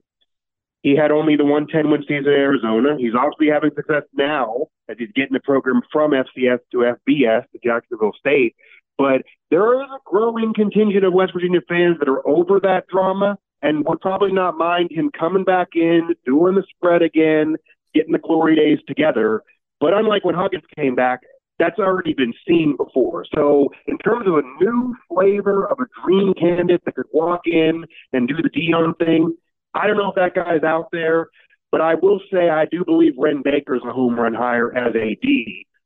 He 0.82 0.96
had 0.96 1.10
only 1.10 1.36
the 1.36 1.44
110 1.44 1.90
win 1.90 2.02
season 2.02 2.32
in 2.32 2.38
Arizona. 2.38 2.96
He's 2.98 3.14
obviously 3.14 3.48
having 3.48 3.70
success 3.74 4.02
now 4.12 4.66
as 4.88 4.96
he's 4.98 5.12
getting 5.14 5.32
the 5.32 5.40
program 5.40 5.82
from 5.92 6.10
FCS 6.10 6.58
to 6.72 6.94
FBS 7.08 7.44
to 7.52 7.58
Jacksonville 7.62 8.12
State. 8.18 8.56
But 8.98 9.22
there 9.50 9.80
is 9.82 9.88
a 9.88 10.00
growing 10.04 10.54
contingent 10.54 11.04
of 11.04 11.12
West 11.12 11.32
Virginia 11.32 11.60
fans 11.68 11.98
that 11.98 12.08
are 12.08 12.26
over 12.26 12.60
that 12.60 12.86
drama 12.88 13.38
and 13.62 13.84
would 13.86 14.00
probably 14.00 14.32
not 14.32 14.56
mind 14.56 14.90
him 14.90 15.10
coming 15.10 15.44
back 15.44 15.68
in, 15.74 16.14
doing 16.24 16.54
the 16.54 16.64
spread 16.74 17.02
again, 17.02 17.56
getting 17.96 18.12
the 18.12 18.18
glory 18.18 18.56
days 18.56 18.78
together. 18.86 19.42
But 19.80 19.94
unlike 19.94 20.24
when 20.24 20.34
Huggins 20.34 20.64
came 20.76 20.94
back, 20.94 21.20
that's 21.58 21.78
already 21.78 22.12
been 22.12 22.34
seen 22.46 22.76
before. 22.76 23.24
So, 23.34 23.68
in 23.86 23.96
terms 23.98 24.26
of 24.26 24.34
a 24.34 24.42
new 24.62 24.94
flavor 25.08 25.66
of 25.66 25.78
a 25.80 25.86
dream 26.04 26.34
candidate 26.34 26.82
that 26.84 26.94
could 26.94 27.06
walk 27.12 27.42
in 27.46 27.84
and 28.12 28.28
do 28.28 28.36
the 28.36 28.50
Deion 28.50 28.96
thing, 28.98 29.34
I 29.74 29.86
don't 29.86 29.96
know 29.96 30.10
if 30.10 30.16
that 30.16 30.34
guy's 30.34 30.62
out 30.62 30.88
there, 30.92 31.28
but 31.72 31.80
I 31.80 31.94
will 31.94 32.20
say 32.32 32.50
I 32.50 32.66
do 32.66 32.84
believe 32.84 33.14
Wren 33.18 33.42
Baker's 33.42 33.82
a 33.88 33.92
home 33.92 34.18
run 34.18 34.34
hire 34.34 34.74
as 34.76 34.94
AD. 34.94 35.28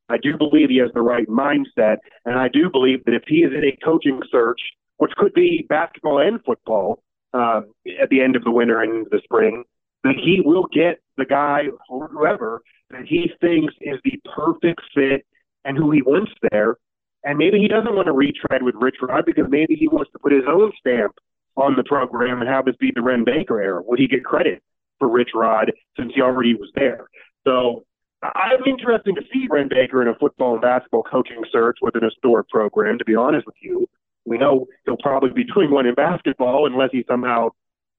I 0.09 0.19
do 0.19 0.37
believe 0.37 0.71
he 0.71 0.79
has 0.79 0.91
the 0.93 1.03
right 1.03 1.29
mindset, 1.29 1.99
and 2.25 2.37
I 2.37 2.49
do 2.49 2.69
believe 2.71 3.05
that 3.05 3.15
if 3.15 3.23
he 3.29 3.39
is 3.39 3.53
in 3.53 3.65
a 3.65 3.77
coaching 3.85 4.21
search, 4.31 4.61
which 4.97 5.13
could 5.17 5.33
be 5.35 5.67
basketball 5.69 6.19
and 6.19 6.43
football 6.45 7.03
uh, 7.33 7.63
at 8.01 8.11
the 8.11 8.21
end 8.21 8.35
of 8.35 8.43
the 8.43 8.51
winter 8.51 8.83
and 8.83 9.07
the 9.11 9.21
spring, 9.23 9.65
that 10.05 10.17
he 10.17 10.41
will 10.45 10.67
get 10.73 11.01
the 11.17 11.25
guy 11.25 11.65
or 11.89 12.09
whoever 12.09 12.63
that 12.91 13.07
he 13.07 13.31
thinks 13.41 13.75
is 13.81 13.99
the 14.05 14.21
perfect 14.35 14.81
fit 14.95 15.27
and 15.65 15.77
who 15.77 15.91
he 15.91 16.03
wants 16.03 16.33
there. 16.51 16.77
And 17.23 17.39
maybe 17.39 17.59
he 17.59 17.69
doesn't 17.69 17.95
want 17.95 18.07
to 18.07 18.13
retread 18.13 18.63
with 18.63 18.75
Rich 18.77 18.97
Rod 19.03 19.27
because 19.27 19.47
maybe 19.49 19.75
he 19.75 19.89
wants 19.89 20.11
to 20.13 20.19
put 20.19 20.33
his 20.33 20.45
own 20.49 20.73
stamp 20.81 21.15
on 21.57 21.77
the 21.77 21.85
program 21.85 22.41
and 22.41 22.49
have 22.49 22.65
this 22.65 22.77
be 22.77 22.93
the 22.95 23.03
Wren 23.03 23.25
Baker 23.25 23.61
era. 23.61 23.83
Would 23.85 23.99
he 23.99 24.09
get 24.09 24.25
credit 24.25 24.63
for 24.99 25.09
Rich 25.09 25.31
Rod 25.35 25.73
since 25.99 26.13
he 26.15 26.23
already 26.23 26.55
was 26.55 26.71
there? 26.75 27.09
So 27.47 27.85
I'm 28.23 28.65
interested 28.67 29.15
to 29.15 29.23
see 29.33 29.47
Wren 29.51 29.69
Baker 29.69 30.03
in 30.03 30.09
a 30.09 30.15
football 30.15 30.55
and 30.55 30.63
basketball 30.63 31.03
coaching 31.03 31.43
search 31.53 31.79
with 31.83 31.95
an 31.95 32.05
historic 32.05 32.49
program, 32.49 32.99
to 32.99 33.05
be 33.05 33.15
honest 33.15 33.47
with 33.47 33.57
you. 33.61 33.87
We 34.25 34.39
know 34.39 34.67
he'll 34.85 34.99
probably 34.99 35.31
be 35.31 35.45
doing 35.45 35.71
one 35.71 35.87
in 35.87 35.95
basketball 35.95 36.67
unless 36.67 36.91
he 36.93 37.05
somehow 37.09 37.51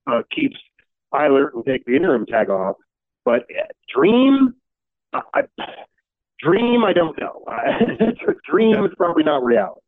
uh, 0.08 0.22
keeps 0.34 0.58
Eilert 1.14 1.54
and 1.56 1.66
take 1.66 1.86
the 1.86 1.96
interim 1.96 2.26
tag 2.26 2.50
off. 2.50 2.76
But 3.26 3.42
uh, 3.42 3.68
dream, 3.94 4.56
I, 5.14 5.44
dream, 6.40 6.84
I 6.84 6.94
don't 6.94 7.20
know. 7.20 7.44
dream 8.50 8.84
is 8.86 8.92
probably 8.98 9.24
not 9.24 9.44
reality. 9.44 9.82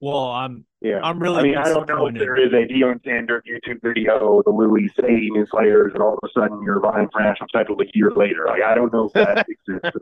Well, 0.00 0.28
I'm 0.28 0.64
yeah. 0.80 1.00
I'm 1.02 1.18
really. 1.18 1.40
I 1.40 1.42
mean, 1.42 1.56
I 1.56 1.64
don't 1.70 1.88
know 1.88 2.06
if 2.06 2.14
there 2.14 2.36
is 2.36 2.52
a 2.52 2.72
Deion 2.72 3.02
Sanders 3.04 3.42
YouTube 3.48 3.82
video, 3.82 4.42
the 4.44 4.50
Louis 4.52 4.88
saying 5.00 5.34
his 5.34 5.48
players, 5.50 5.90
and 5.92 6.02
all 6.02 6.12
of 6.12 6.20
a 6.22 6.28
sudden 6.32 6.62
you're 6.62 6.78
buying 6.78 7.08
national 7.18 7.48
title 7.48 7.80
a 7.80 7.84
year 7.94 8.12
later. 8.14 8.46
Like 8.46 8.62
I 8.62 8.76
don't 8.76 8.92
know 8.92 9.06
if 9.06 9.12
that 9.14 9.46
exists. 9.68 9.98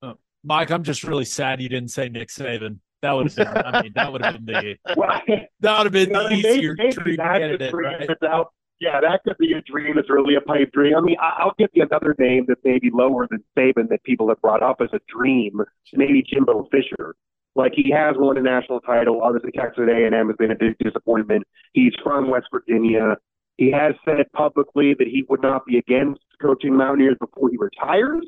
Oh, 0.00 0.14
Mike, 0.42 0.70
I'm 0.70 0.84
just 0.84 1.04
really 1.04 1.26
sad 1.26 1.60
you 1.60 1.68
didn't 1.68 1.90
say 1.90 2.08
Nick 2.08 2.28
Saban. 2.28 2.78
That 3.02 3.12
would 3.12 3.32
have 3.32 3.36
been. 3.36 3.46
I 3.48 3.82
mean, 3.82 3.92
that 3.96 4.12
would 4.12 4.24
have 4.24 4.46
been 4.46 4.54
the. 4.54 4.76
that 5.60 5.78
would 5.78 5.86
have 5.86 5.92
been 5.92 6.12
the 6.12 6.30
easier 6.32 6.74
dream 6.74 7.16
candidate, 7.16 7.74
right? 7.74 8.08
Out, 8.22 8.52
yeah, 8.80 9.00
that 9.00 9.22
could 9.24 9.36
be 9.38 9.52
a 9.52 9.60
dream. 9.62 9.98
It's 9.98 10.08
really 10.08 10.36
a 10.36 10.40
pipe 10.40 10.70
dream. 10.72 10.96
I 10.96 11.00
mean, 11.00 11.16
I'll 11.20 11.54
give 11.58 11.70
you 11.72 11.82
another 11.82 12.14
name 12.18 12.46
that's 12.46 12.60
maybe 12.64 12.90
lower 12.92 13.26
than 13.28 13.42
Saban 13.56 13.88
that 13.90 14.02
people 14.04 14.28
have 14.28 14.40
brought 14.40 14.62
up 14.62 14.80
as 14.80 14.88
a 14.92 15.00
dream. 15.08 15.60
Maybe 15.92 16.22
Jimbo 16.22 16.68
Fisher. 16.70 17.16
Like 17.54 17.72
he 17.74 17.90
has 17.90 18.14
won 18.16 18.38
a 18.38 18.42
national 18.42 18.80
title. 18.80 19.20
Obviously, 19.22 19.50
Texas 19.52 19.84
A&M 19.88 20.28
has 20.28 20.36
been 20.38 20.52
a 20.52 20.56
big 20.56 20.76
disappointment. 20.78 21.42
He's 21.72 21.92
from 22.02 22.30
West 22.30 22.46
Virginia. 22.52 23.16
He 23.58 23.70
has 23.70 23.94
said 24.04 24.26
publicly 24.32 24.94
that 24.98 25.08
he 25.08 25.24
would 25.28 25.42
not 25.42 25.66
be 25.66 25.76
against 25.78 26.20
coaching 26.40 26.76
Mountaineers 26.76 27.16
before 27.20 27.50
he 27.50 27.56
retires. 27.58 28.24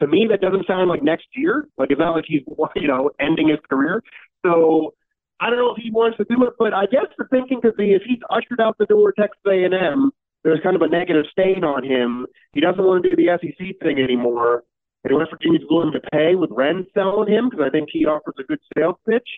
To 0.00 0.06
me, 0.06 0.28
that 0.30 0.40
doesn't 0.40 0.66
sound 0.66 0.88
like 0.88 1.02
next 1.02 1.26
year. 1.34 1.66
Like 1.76 1.90
it's 1.90 1.98
not 1.98 2.14
like 2.14 2.24
he's 2.26 2.42
you 2.76 2.88
know 2.88 3.10
ending 3.20 3.48
his 3.48 3.58
career. 3.68 4.02
So 4.44 4.94
I 5.40 5.50
don't 5.50 5.58
know 5.58 5.74
if 5.74 5.82
he 5.82 5.90
wants 5.90 6.16
to 6.18 6.24
do 6.24 6.44
it, 6.44 6.54
but 6.58 6.72
I 6.72 6.86
guess 6.86 7.06
the 7.16 7.24
thinking 7.30 7.60
could 7.60 7.76
be 7.76 7.94
if 7.94 8.02
he's 8.06 8.20
ushered 8.30 8.60
out 8.60 8.76
the 8.78 8.86
door 8.86 9.12
Texas 9.12 9.40
A&M, 9.46 10.10
there's 10.44 10.60
kind 10.62 10.76
of 10.76 10.82
a 10.82 10.88
negative 10.88 11.24
stain 11.30 11.64
on 11.64 11.84
him. 11.84 12.26
He 12.52 12.60
doesn't 12.60 12.82
want 12.82 13.04
to 13.04 13.10
do 13.10 13.16
the 13.16 13.38
SEC 13.40 13.78
thing 13.80 13.98
anymore 13.98 14.64
and 15.04 15.16
West 15.16 15.30
Virginia's 15.30 15.64
willing 15.70 15.92
to 15.92 16.00
pay 16.12 16.34
with 16.34 16.50
Wren 16.52 16.86
selling 16.94 17.32
him 17.32 17.48
because 17.48 17.64
I 17.66 17.70
think 17.70 17.88
he 17.92 18.06
offers 18.06 18.34
a 18.38 18.44
good 18.44 18.60
sales 18.76 18.96
pitch, 19.08 19.28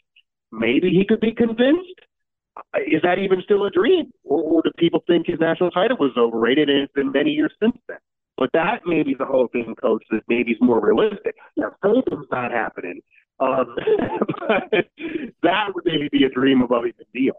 maybe 0.50 0.90
he 0.90 1.04
could 1.06 1.20
be 1.20 1.32
convinced. 1.32 2.00
Is 2.86 3.02
that 3.02 3.18
even 3.18 3.42
still 3.44 3.64
a 3.64 3.70
dream? 3.70 4.10
Or, 4.24 4.42
or 4.42 4.62
do 4.62 4.70
people 4.78 5.02
think 5.06 5.26
his 5.26 5.40
national 5.40 5.70
title 5.70 5.96
was 5.98 6.12
overrated 6.16 6.68
and 6.68 6.82
it's 6.82 6.92
been 6.92 7.12
many 7.12 7.30
years 7.30 7.52
since 7.62 7.76
then? 7.88 7.98
But 8.40 8.50
that 8.54 8.86
may 8.86 9.02
be 9.02 9.14
the 9.14 9.26
whole 9.26 9.48
thing, 9.48 9.74
coach, 9.80 10.02
that 10.10 10.22
maybe 10.26 10.52
is 10.52 10.58
more 10.62 10.80
realistic. 10.80 11.36
Now, 11.58 11.76
Saban's 11.84 12.26
not 12.32 12.50
happening. 12.50 13.02
Um, 13.38 13.76
but 14.48 14.86
that 15.42 15.66
would 15.74 15.84
maybe 15.84 16.08
be 16.10 16.24
a 16.24 16.30
dream 16.30 16.62
above 16.62 16.86
even 16.86 17.04
deal. 17.14 17.34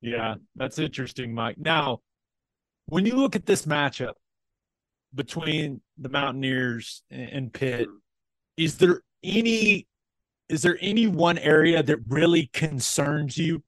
Yeah, 0.00 0.36
that's 0.56 0.78
interesting, 0.78 1.34
Mike. 1.34 1.58
Now, 1.58 2.00
when 2.86 3.04
you 3.04 3.16
look 3.16 3.36
at 3.36 3.44
this 3.44 3.66
matchup, 3.66 4.14
between 5.14 5.82
the 5.98 6.08
Mountaineers 6.08 7.02
and 7.10 7.52
Pitt, 7.52 7.86
is 8.56 8.78
there 8.78 9.02
any 9.22 9.86
is 10.48 10.62
there 10.62 10.78
any 10.80 11.06
one 11.06 11.38
area 11.38 11.82
that 11.82 11.98
really 12.08 12.48
concerns 12.52 13.38
you 13.38 13.62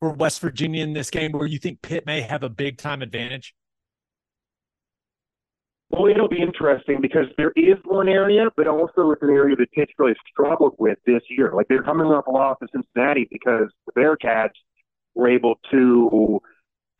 for 0.00 0.10
West 0.10 0.40
Virginia 0.40 0.82
in 0.82 0.92
this 0.92 1.10
game 1.10 1.32
where 1.32 1.46
you 1.46 1.58
think 1.58 1.80
Pitt 1.82 2.06
may 2.06 2.20
have 2.20 2.42
a 2.42 2.48
big 2.48 2.76
time 2.76 3.02
advantage? 3.02 3.54
Well, 5.90 6.06
it'll 6.06 6.28
be 6.28 6.42
interesting 6.42 7.00
because 7.00 7.26
there 7.36 7.52
is 7.54 7.76
one 7.84 8.08
area, 8.08 8.46
but 8.56 8.66
also 8.66 9.12
it's 9.12 9.22
an 9.22 9.30
area 9.30 9.54
that 9.56 9.70
Pitt's 9.72 9.92
really 9.98 10.14
struggled 10.30 10.74
with 10.78 10.98
this 11.06 11.22
year. 11.30 11.52
Like 11.54 11.68
they're 11.68 11.82
coming 11.82 12.08
off 12.08 12.26
a 12.26 12.30
loss 12.30 12.58
to 12.60 12.68
Cincinnati 12.72 13.28
because 13.30 13.70
the 13.86 13.92
Bearcats 13.92 14.50
were 15.14 15.28
able 15.28 15.60
to 15.70 16.40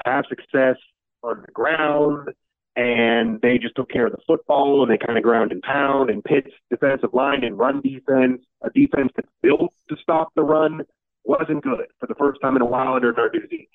have 0.04 0.24
success 0.28 0.76
on 1.22 1.42
the 1.44 1.52
ground 1.52 2.30
and 2.76 3.40
they 3.40 3.58
just 3.58 3.74
took 3.74 3.90
care 3.90 4.06
of 4.06 4.12
the 4.12 4.22
football 4.26 4.82
and 4.82 4.90
they 4.90 5.04
kind 5.04 5.18
of 5.18 5.24
ground 5.24 5.50
and 5.50 5.62
pound 5.62 6.10
and 6.10 6.22
Pitt's 6.22 6.50
defensive 6.70 7.14
line 7.14 7.42
and 7.42 7.58
run 7.58 7.80
defense, 7.80 8.42
a 8.62 8.70
defense 8.70 9.10
that's 9.16 9.28
built 9.42 9.72
to 9.88 9.96
stop 10.00 10.28
the 10.36 10.42
run, 10.42 10.82
wasn't 11.24 11.62
good 11.62 11.86
for 11.98 12.06
the 12.06 12.14
first 12.14 12.40
time 12.40 12.54
in 12.54 12.62
a 12.62 12.66
while 12.66 12.94
under 12.94 13.12
Narduzzi. 13.12 13.68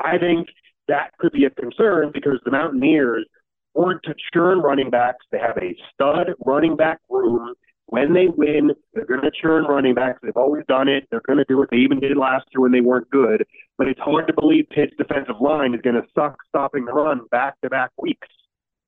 I 0.00 0.18
think 0.18 0.48
that 0.88 1.16
could 1.18 1.32
be 1.32 1.44
a 1.44 1.50
concern 1.50 2.10
because 2.12 2.40
the 2.44 2.50
Mountaineers 2.50 3.26
weren't 3.74 4.02
to 4.04 4.14
churn 4.32 4.60
running 4.60 4.90
backs. 4.90 5.24
They 5.30 5.38
have 5.38 5.56
a 5.58 5.76
stud 5.92 6.28
running 6.44 6.76
back 6.76 6.98
room. 7.08 7.54
When 7.86 8.12
they 8.12 8.28
win, 8.28 8.70
they're 8.94 9.04
going 9.04 9.22
to 9.22 9.32
churn 9.42 9.64
running 9.64 9.94
backs. 9.94 10.20
They've 10.22 10.36
always 10.36 10.64
done 10.68 10.86
it. 10.86 11.08
They're 11.10 11.22
going 11.26 11.38
to 11.38 11.44
do 11.48 11.60
it. 11.62 11.70
They 11.72 11.78
even 11.78 11.98
did 11.98 12.12
it 12.12 12.16
last 12.16 12.46
year 12.52 12.62
when 12.62 12.70
they 12.70 12.80
weren't 12.80 13.10
good. 13.10 13.44
But 13.78 13.88
it's 13.88 13.98
hard 13.98 14.28
to 14.28 14.32
believe 14.32 14.66
Pitt's 14.70 14.94
defensive 14.96 15.40
line 15.40 15.74
is 15.74 15.80
going 15.80 15.96
to 15.96 16.06
suck 16.14 16.36
stopping 16.48 16.84
the 16.84 16.92
run 16.92 17.22
back 17.32 17.60
to 17.62 17.70
back 17.70 17.90
weeks. 17.98 18.28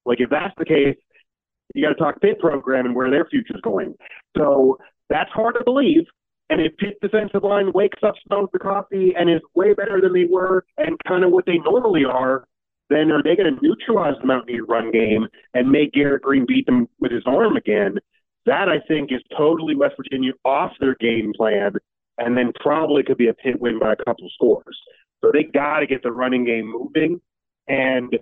Like 0.05 0.21
if 0.21 0.31
that's 0.31 0.55
the 0.57 0.65
case, 0.65 0.97
you 1.75 1.83
got 1.83 1.91
to 1.91 1.95
talk 1.97 2.21
Pitt 2.21 2.39
program 2.39 2.87
and 2.87 2.95
where 2.95 3.11
their 3.11 3.25
future's 3.25 3.61
going. 3.63 3.95
So 4.37 4.79
that's 5.09 5.31
hard 5.31 5.57
to 5.59 5.65
believe. 5.65 6.05
And 6.51 6.61
if 6.61 6.77
Pitt 6.77 6.99
defensive 7.01 7.43
line 7.43 7.73
wakes 7.73 7.99
up, 8.03 8.15
smells 8.27 8.51
the 8.53 8.59
coffee, 8.59 9.15
and 9.19 9.31
is 9.31 9.41
way 9.55 9.73
better 9.73 10.01
than 10.01 10.13
they 10.13 10.27
were 10.31 10.65
and 10.77 10.97
kind 11.09 11.25
of 11.25 11.31
what 11.31 11.47
they 11.47 11.59
normally 11.59 12.05
are, 12.05 12.45
then 12.93 13.11
are 13.13 13.23
they 13.23 13.37
going 13.37 13.55
to 13.55 13.63
neutralize 13.63 14.15
the 14.21 14.27
Mountaineer 14.27 14.65
run 14.65 14.91
game 14.93 15.27
and 15.55 15.71
make 15.71 15.93
Garrett 15.93 16.23
Greene 16.23 16.47
beat 16.47 16.67
them 16.67 16.89
with 17.01 17.13
his 17.13 17.25
arm 17.27 17.57
again? 17.57 17.99
That 18.47 18.69
I 18.69 18.81
think 18.89 19.13
is 19.13 19.23
totally 19.37 19.77
West 19.77 19.95
Virginia 19.97 20.33
off 20.45 20.73
their 20.81 20.97
game 20.97 21.33
plan, 21.37 21.75
and 22.19 22.37
then 22.37 22.53
probably 22.61 23.03
could 23.05 23.19
be 23.19 23.29
a 23.29 23.35
Pitt 23.35 23.61
win 23.61 23.79
by 23.79 23.93
a 23.93 24.05
couple 24.05 24.29
scores. 24.35 24.79
So 25.21 25.31
they 25.33 25.45
got 25.45 25.81
to 25.81 25.87
get 25.87 26.03
the 26.03 26.13
running 26.13 26.45
game 26.45 26.71
moving, 26.71 27.21
and 27.69 28.13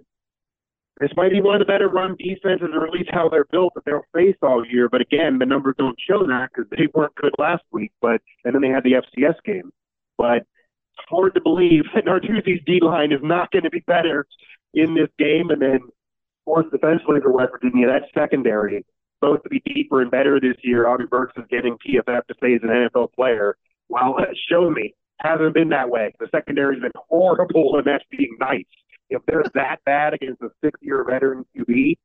This 1.01 1.11
might 1.17 1.31
be 1.33 1.41
one 1.41 1.55
of 1.55 1.61
the 1.61 1.73
better 1.73 1.89
run 1.89 2.15
defenses, 2.19 2.69
or 2.75 2.87
at 2.87 2.93
least 2.93 3.09
how 3.11 3.29
they're 3.31 3.47
built 3.47 3.73
that 3.75 3.85
they'll 3.87 4.05
face 4.15 4.37
all 4.43 4.67
year. 4.67 4.89
But 4.91 5.01
again, 5.01 5.39
the 5.39 5.47
numbers 5.47 5.77
don't 5.79 5.99
show 5.99 6.27
that 6.27 6.51
because 6.55 6.69
they 6.71 6.89
weren't 6.95 7.15
good 7.15 7.35
last 7.39 7.65
week. 7.73 7.93
But 8.03 8.21
and 8.45 8.55
then 8.55 8.61
they 8.63 8.69
had 8.69 8.85
the 8.85 8.95
FCS 8.95 9.37
game. 9.45 9.71
But 10.19 10.39
it's 10.39 11.09
hard 11.09 11.35
to 11.35 11.41
believe 11.41 11.85
that 11.95 12.05
Narduzzi's 12.05 12.63
D 12.67 12.81
line 12.83 13.13
is 13.13 13.21
not 13.23 13.51
going 13.51 13.65
to 13.65 13.71
be 13.71 13.83
better 13.87 14.27
in 14.75 14.95
this 14.95 15.09
game. 15.19 15.51
And 15.51 15.61
then, 15.61 15.77
of 15.77 16.45
course, 16.45 16.67
defensively 16.71 17.21
for 17.21 17.33
West 17.33 17.53
Virginia, 17.53 17.87
that 17.87 18.09
secondary 18.15 18.85
supposed 19.21 19.43
to 19.45 19.51
be 19.51 19.63
deeper 19.67 20.01
and 20.01 20.11
better 20.11 20.41
this 20.41 20.57
year. 20.63 20.89
Aubrey 20.89 21.07
Burks 21.07 21.35
is 21.37 21.45
getting 21.51 21.77
PFF 21.77 22.27
to 22.27 22.35
say 22.41 22.53
he's 22.53 22.63
an 22.63 22.69
NFL 22.69 23.13
player. 23.13 23.57
Well, 23.89 24.17
show 24.51 24.71
me 24.71 24.95
hasn't 25.19 25.55
been 25.55 25.69
that 25.69 25.91
way. 25.91 26.13
The 26.19 26.29
secondary's 26.35 26.81
been 26.81 26.93
horrible, 27.09 27.77
and 27.77 27.85
that's 27.85 28.05
being 28.11 28.37
nice. 28.41 28.65
If 29.11 29.23
they're 29.27 29.45
that 29.55 29.79
bad 29.85 30.15
against 30.15 30.43
a 30.43 30.49
six-year 30.65 31.05
veteran 31.09 31.45
QB, 31.57 31.99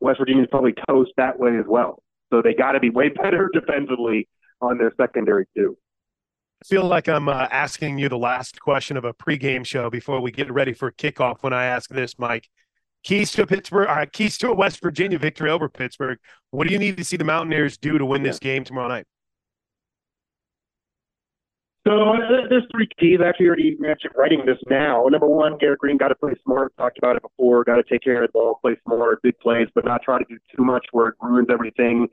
West 0.00 0.18
Virginia's 0.18 0.48
probably 0.50 0.74
toast 0.88 1.10
that 1.16 1.38
way 1.38 1.56
as 1.58 1.66
well. 1.66 2.02
So 2.30 2.42
they 2.42 2.54
got 2.54 2.72
to 2.72 2.80
be 2.80 2.90
way 2.90 3.08
better 3.22 3.50
defensively 3.52 4.28
on 4.60 4.78
their 4.78 4.92
secondary 4.96 5.46
too. 5.56 5.76
I 6.62 6.66
feel 6.66 6.84
like 6.84 7.08
I'm 7.08 7.28
uh, 7.28 7.48
asking 7.50 7.98
you 7.98 8.10
the 8.10 8.18
last 8.18 8.60
question 8.60 8.98
of 8.98 9.04
a 9.06 9.14
pregame 9.14 9.64
show 9.64 9.88
before 9.88 10.20
we 10.20 10.30
get 10.30 10.52
ready 10.52 10.74
for 10.74 10.92
kickoff. 10.92 11.42
When 11.42 11.54
I 11.54 11.64
ask 11.64 11.88
this, 11.88 12.18
Mike, 12.18 12.50
keys 13.02 13.32
to 13.32 13.46
Pittsburgh, 13.46 13.88
uh, 13.88 14.04
keys 14.12 14.36
to 14.38 14.50
a 14.50 14.54
West 14.54 14.82
Virginia 14.82 15.18
victory 15.18 15.48
over 15.48 15.70
Pittsburgh. 15.70 16.18
What 16.50 16.66
do 16.66 16.72
you 16.72 16.78
need 16.78 16.98
to 16.98 17.04
see 17.04 17.16
the 17.16 17.24
Mountaineers 17.24 17.78
do 17.78 17.96
to 17.96 18.04
win 18.04 18.22
this 18.22 18.38
game 18.38 18.64
tomorrow 18.64 18.88
night? 18.88 19.06
So 21.86 21.94
uh, 21.94 22.46
there's 22.50 22.64
three 22.70 22.88
keys. 22.98 23.20
Actually 23.24 23.46
already 23.46 23.76
mentioned 23.78 24.12
writing 24.14 24.44
this 24.44 24.58
now. 24.68 25.06
Number 25.06 25.26
one, 25.26 25.56
Garrett 25.56 25.78
Greene 25.78 25.96
got 25.96 26.08
to 26.08 26.14
play 26.14 26.34
smart. 26.44 26.76
Talked 26.76 26.98
about 26.98 27.16
it 27.16 27.22
before. 27.22 27.64
Got 27.64 27.76
to 27.76 27.82
take 27.84 28.02
care 28.02 28.22
of 28.22 28.28
the 28.28 28.32
ball, 28.32 28.58
play 28.60 28.76
smart, 28.84 29.22
big 29.22 29.38
plays, 29.38 29.68
but 29.74 29.86
not 29.86 30.02
try 30.02 30.18
to 30.18 30.24
do 30.28 30.36
too 30.54 30.62
much 30.62 30.84
where 30.92 31.08
it 31.08 31.14
ruins 31.22 31.48
everything. 31.50 32.06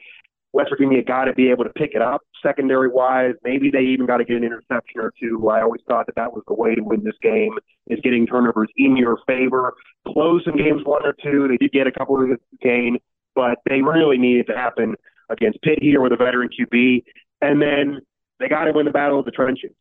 West 0.54 0.70
Virginia 0.70 1.04
got 1.04 1.26
to 1.26 1.34
be 1.34 1.50
able 1.50 1.66
to 1.66 1.70
pick 1.72 1.92
it 1.94 2.02
up 2.02 2.22
secondary 2.42 2.90
wise. 2.90 3.34
Maybe 3.44 3.70
they 3.70 3.82
even 3.82 4.06
got 4.06 4.18
to 4.18 4.26
get 4.26 4.38
an 4.38 4.44
interception 4.44 5.02
or 5.02 5.12
two. 5.20 5.50
I 5.50 5.62
always 5.62 5.82
thought 5.88 6.06
that 6.06 6.16
that 6.16 6.34
was 6.34 6.44
the 6.48 6.54
way 6.54 6.74
to 6.74 6.82
win 6.82 7.04
this 7.04 7.18
game 7.22 7.58
is 7.88 8.00
getting 8.02 8.26
turnovers 8.26 8.70
in 8.78 8.96
your 8.96 9.18
favor. 9.28 9.74
Close 10.08 10.44
some 10.46 10.58
games 10.58 10.82
one 10.86 11.06
or 11.06 11.16
two. 11.22 11.48
They 11.48 11.58
did 11.58 11.72
get 11.72 11.88
a 11.88 11.92
couple 11.92 12.22
of 12.22 12.40
gain, 12.62 12.98
but 13.36 13.60
they 13.70 13.82
really 13.82 14.18
needed 14.18 14.48
to 14.48 14.56
happen 14.56 14.96
against 15.30 15.62
Pitt 15.62 15.80
here 15.82 16.02
with 16.02 16.14
a 16.14 16.18
veteran 16.18 16.50
QB. 16.50 17.04
And 17.42 17.62
then 17.62 18.02
they 18.40 18.48
got 18.48 18.66
to 18.66 18.72
win 18.72 18.86
the 18.86 18.92
battle 18.92 19.20
of 19.20 19.26
the 19.26 19.32
trenches. 19.32 19.76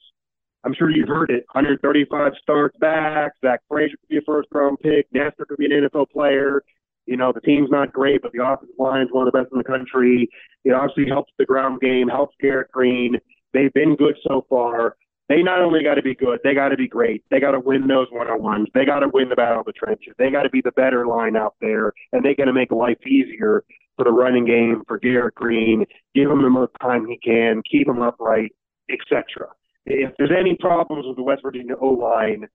I'm 0.65 0.75
sure 0.75 0.91
you've 0.91 1.09
heard 1.09 1.31
it. 1.31 1.45
135 1.53 2.33
starts 2.43 2.77
back. 2.79 3.33
Zach 3.41 3.61
Frazier 3.69 3.97
could 3.99 4.09
be 4.09 4.17
a 4.17 4.23
first 4.23 4.49
round 4.51 4.79
pick. 4.83 5.07
Nestor 5.13 5.47
could 5.47 5.59
be 5.59 5.67
an 5.67 5.89
NFL 5.89 6.11
player. 6.11 6.63
You 7.07 7.17
know, 7.17 7.33
the 7.33 7.41
team's 7.41 7.71
not 7.71 7.93
great, 7.93 8.23
but 8.23 8.33
the 8.33 8.45
offensive 8.45 8.75
line 8.79 9.03
is 9.03 9.09
one 9.13 9.27
of 9.27 9.33
the 9.33 9.39
best 9.39 9.53
in 9.53 9.59
the 9.59 9.65
country. 9.65 10.29
It 10.65 10.73
obviously 10.73 11.07
helps 11.07 11.33
the 11.39 11.45
ground 11.45 11.81
game, 11.81 12.09
helps 12.09 12.35
Garrett 12.41 12.71
Greene. 12.73 13.17
They've 13.53 13.73
been 13.73 13.97
good 13.97 14.17
so 14.27 14.45
far. 14.51 14.97
They 15.29 15.43
not 15.43 15.61
only 15.61 15.83
got 15.83 15.95
to 15.95 16.03
be 16.03 16.15
good, 16.15 16.39
they 16.45 16.55
got 16.55 16.69
to 16.69 16.77
be 16.77 16.87
great. 16.87 17.25
They 17.31 17.41
got 17.41 17.53
to 17.53 17.61
win 17.61 17.87
those 17.87 18.07
one 18.11 18.29
on 18.29 18.43
ones. 18.43 18.69
They 18.75 18.85
got 18.85 19.01
to 19.01 19.09
win 19.09 19.29
the 19.29 19.35
battle 19.35 19.61
of 19.61 19.67
the 19.67 19.73
trenches. 19.73 20.15
They 20.19 20.31
got 20.31 20.43
to 20.43 20.51
be 20.51 20.61
the 20.61 20.73
better 20.73 21.07
line 21.07 21.37
out 21.37 21.55
there, 21.61 21.93
and 22.13 22.25
they 22.25 22.35
got 22.35 22.45
to 22.45 22.53
make 22.53 22.71
life 22.71 22.99
easier 23.07 23.65
for 23.97 24.05
the 24.05 24.13
running 24.13 24.45
game 24.45 24.83
for 24.87 24.99
Garrett 24.99 25.35
Greene. 25.35 25.85
Give 26.15 26.31
him 26.31 26.43
the 26.43 26.51
most 26.51 26.73
time 26.81 27.07
he 27.07 27.19
can, 27.19 27.63
keep 27.69 27.89
him 27.89 28.03
upright, 28.03 28.53
etc. 28.91 29.49
If 29.85 30.13
there's 30.19 30.31
any 30.37 30.57
problems 30.61 31.07
with 31.07 31.17
the 31.17 31.23
West 31.23 31.43
Virginia 31.43 31.75
O 31.81 31.89
line 31.89 32.47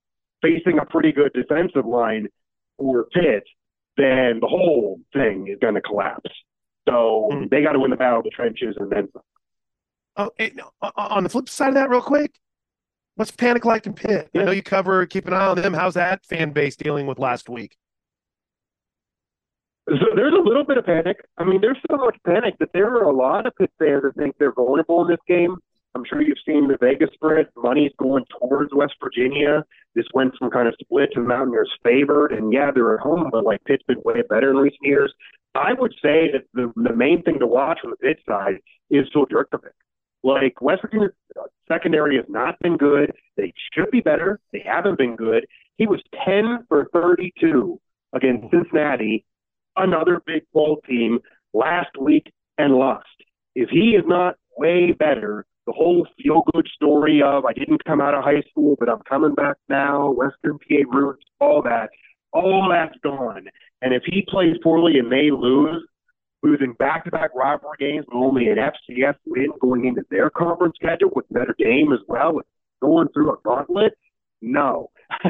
facing 0.41 0.79
a 0.79 0.85
pretty 0.85 1.11
good 1.11 1.31
defensive 1.33 1.85
line 1.85 2.27
or 2.77 3.05
Pitt, 3.13 3.43
then 4.01 4.39
the 4.39 4.47
whole 4.47 4.99
thing 5.13 5.47
is 5.47 5.57
going 5.61 5.75
to 5.75 5.81
collapse. 5.81 6.31
So 6.87 7.29
mm-hmm. 7.31 7.45
they 7.51 7.61
got 7.61 7.73
to 7.73 7.79
win 7.79 7.91
the 7.91 7.97
battle 7.97 8.19
of 8.19 8.23
the 8.23 8.31
trenches 8.31 8.75
and 8.79 8.91
then. 8.91 9.09
Oh, 10.17 10.31
on 10.95 11.23
the 11.23 11.29
flip 11.29 11.47
side 11.47 11.69
of 11.69 11.75
that, 11.75 11.89
real 11.89 12.01
quick, 12.01 12.37
what's 13.15 13.31
panic 13.31 13.65
like 13.65 13.85
in 13.85 13.93
Pitt? 13.93 14.29
Yeah. 14.33 14.41
I 14.41 14.45
know 14.45 14.51
you 14.51 14.63
cover, 14.63 15.05
keep 15.05 15.27
an 15.27 15.33
eye 15.33 15.45
on 15.47 15.61
them. 15.61 15.73
How's 15.73 15.93
that 15.93 16.25
fan 16.25 16.51
base 16.51 16.75
dealing 16.75 17.07
with 17.07 17.19
last 17.19 17.49
week? 17.49 17.77
So 19.89 20.05
there's 20.15 20.33
a 20.33 20.41
little 20.41 20.63
bit 20.63 20.77
of 20.77 20.85
panic. 20.85 21.17
I 21.37 21.43
mean, 21.43 21.59
there's 21.61 21.77
so 21.89 21.97
much 21.97 22.17
panic 22.25 22.55
that 22.59 22.69
there 22.73 22.87
are 22.87 23.03
a 23.03 23.15
lot 23.15 23.45
of 23.45 23.55
Pitt 23.55 23.71
fans 23.79 24.03
that 24.03 24.15
think 24.15 24.35
they're 24.37 24.53
vulnerable 24.53 25.01
in 25.01 25.07
this 25.07 25.19
game. 25.27 25.55
I'm 25.93 26.03
sure 26.05 26.21
you've 26.21 26.37
seen 26.45 26.67
the 26.67 26.77
Vegas 26.79 27.09
spread. 27.13 27.47
Money's 27.55 27.91
going 27.97 28.23
towards 28.39 28.73
West 28.73 28.93
Virginia. 29.03 29.65
This 29.93 30.05
went 30.13 30.33
from 30.37 30.49
kind 30.49 30.67
of 30.67 30.75
split 30.79 31.09
to 31.13 31.19
Mountaineers 31.19 31.71
favored. 31.83 32.31
And 32.31 32.53
yeah, 32.53 32.71
they're 32.73 32.95
at 32.95 33.01
home, 33.01 33.29
but 33.31 33.43
like 33.43 33.63
Pitt's 33.65 33.83
been 33.83 34.01
way 34.05 34.21
better 34.29 34.51
in 34.51 34.57
recent 34.57 34.81
years. 34.83 35.13
I 35.53 35.73
would 35.73 35.93
say 36.01 36.31
that 36.31 36.43
the, 36.53 36.71
the 36.77 36.95
main 36.95 37.23
thing 37.23 37.39
to 37.39 37.47
watch 37.47 37.79
from 37.81 37.91
the 37.91 37.97
Pitt 37.97 38.19
side 38.25 38.55
is 38.89 39.07
Phil 39.11 39.25
Jurkovec. 39.25 39.71
Like 40.23 40.61
West 40.61 40.83
Virginia's 40.83 41.11
secondary 41.67 42.15
has 42.15 42.25
not 42.29 42.57
been 42.59 42.77
good. 42.77 43.11
They 43.35 43.53
should 43.73 43.91
be 43.91 44.01
better. 44.01 44.39
They 44.53 44.63
haven't 44.65 44.97
been 44.97 45.15
good. 45.15 45.45
He 45.77 45.87
was 45.87 46.01
10 46.25 46.65
for 46.69 46.87
32 46.93 47.81
against 48.13 48.51
Cincinnati, 48.51 49.25
another 49.75 50.21
big 50.25 50.43
bowl 50.53 50.79
team 50.87 51.19
last 51.53 51.97
week 51.99 52.31
and 52.57 52.75
lost. 52.75 53.07
If 53.55 53.69
he 53.69 53.95
is 53.95 54.03
not 54.05 54.35
way 54.57 54.91
better, 54.91 55.45
the 55.67 55.73
whole 55.73 56.07
feel 56.21 56.43
good 56.53 56.67
story 56.73 57.21
of 57.21 57.45
I 57.45 57.53
didn't 57.53 57.83
come 57.85 58.01
out 58.01 58.13
of 58.13 58.23
high 58.23 58.41
school, 58.49 58.75
but 58.79 58.89
I'm 58.89 59.01
coming 59.07 59.33
back 59.33 59.57
now, 59.69 60.11
Western 60.11 60.57
PA 60.57 60.89
roots, 60.91 61.23
all 61.39 61.61
that, 61.63 61.89
all 62.33 62.67
that's 62.69 62.97
gone. 63.03 63.47
And 63.81 63.93
if 63.93 64.03
he 64.05 64.25
plays 64.27 64.55
poorly 64.63 64.97
and 64.97 65.11
they 65.11 65.29
lose, 65.31 65.83
losing 66.43 66.73
back 66.73 67.05
to 67.05 67.11
back 67.11 67.31
rivalry 67.35 67.77
games 67.79 68.05
with 68.07 68.15
only 68.15 68.47
an 68.47 68.57
FCS 68.57 69.15
win 69.27 69.51
going 69.61 69.85
into 69.85 70.01
their 70.09 70.29
conference 70.29 70.75
schedule 70.81 71.11
with 71.15 71.25
better 71.29 71.55
game 71.57 71.93
as 71.93 71.99
well, 72.07 72.41
going 72.81 73.07
through 73.13 73.31
a 73.31 73.37
gauntlet, 73.43 73.93
no. 74.41 74.89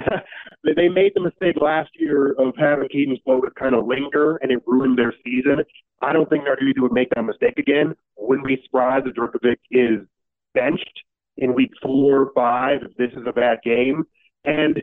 they 0.63 0.87
made 0.87 1.11
the 1.15 1.21
mistake 1.21 1.55
last 1.59 1.89
year 1.95 2.33
of 2.37 2.53
having 2.57 2.87
Kedon 2.87 3.17
Slovis 3.27 3.53
kind 3.55 3.75
of 3.75 3.85
linger, 3.85 4.37
and 4.37 4.51
it 4.51 4.63
ruined 4.65 4.97
their 4.97 5.13
season. 5.23 5.63
I 6.01 6.13
don't 6.13 6.29
think 6.29 6.45
Narduzzi 6.45 6.79
would 6.81 6.93
make 6.93 7.09
that 7.15 7.23
mistake 7.23 7.57
again. 7.57 7.93
Wouldn't 8.17 8.47
be 8.47 8.61
surprised 8.63 9.07
if 9.07 9.15
Jurkovec 9.15 9.57
is 9.69 10.07
benched 10.53 11.03
in 11.37 11.53
week 11.53 11.71
four 11.81 12.21
or 12.21 12.31
five 12.33 12.81
if 12.83 12.95
this 12.97 13.11
is 13.19 13.25
a 13.27 13.33
bad 13.33 13.59
game. 13.63 14.03
And 14.45 14.81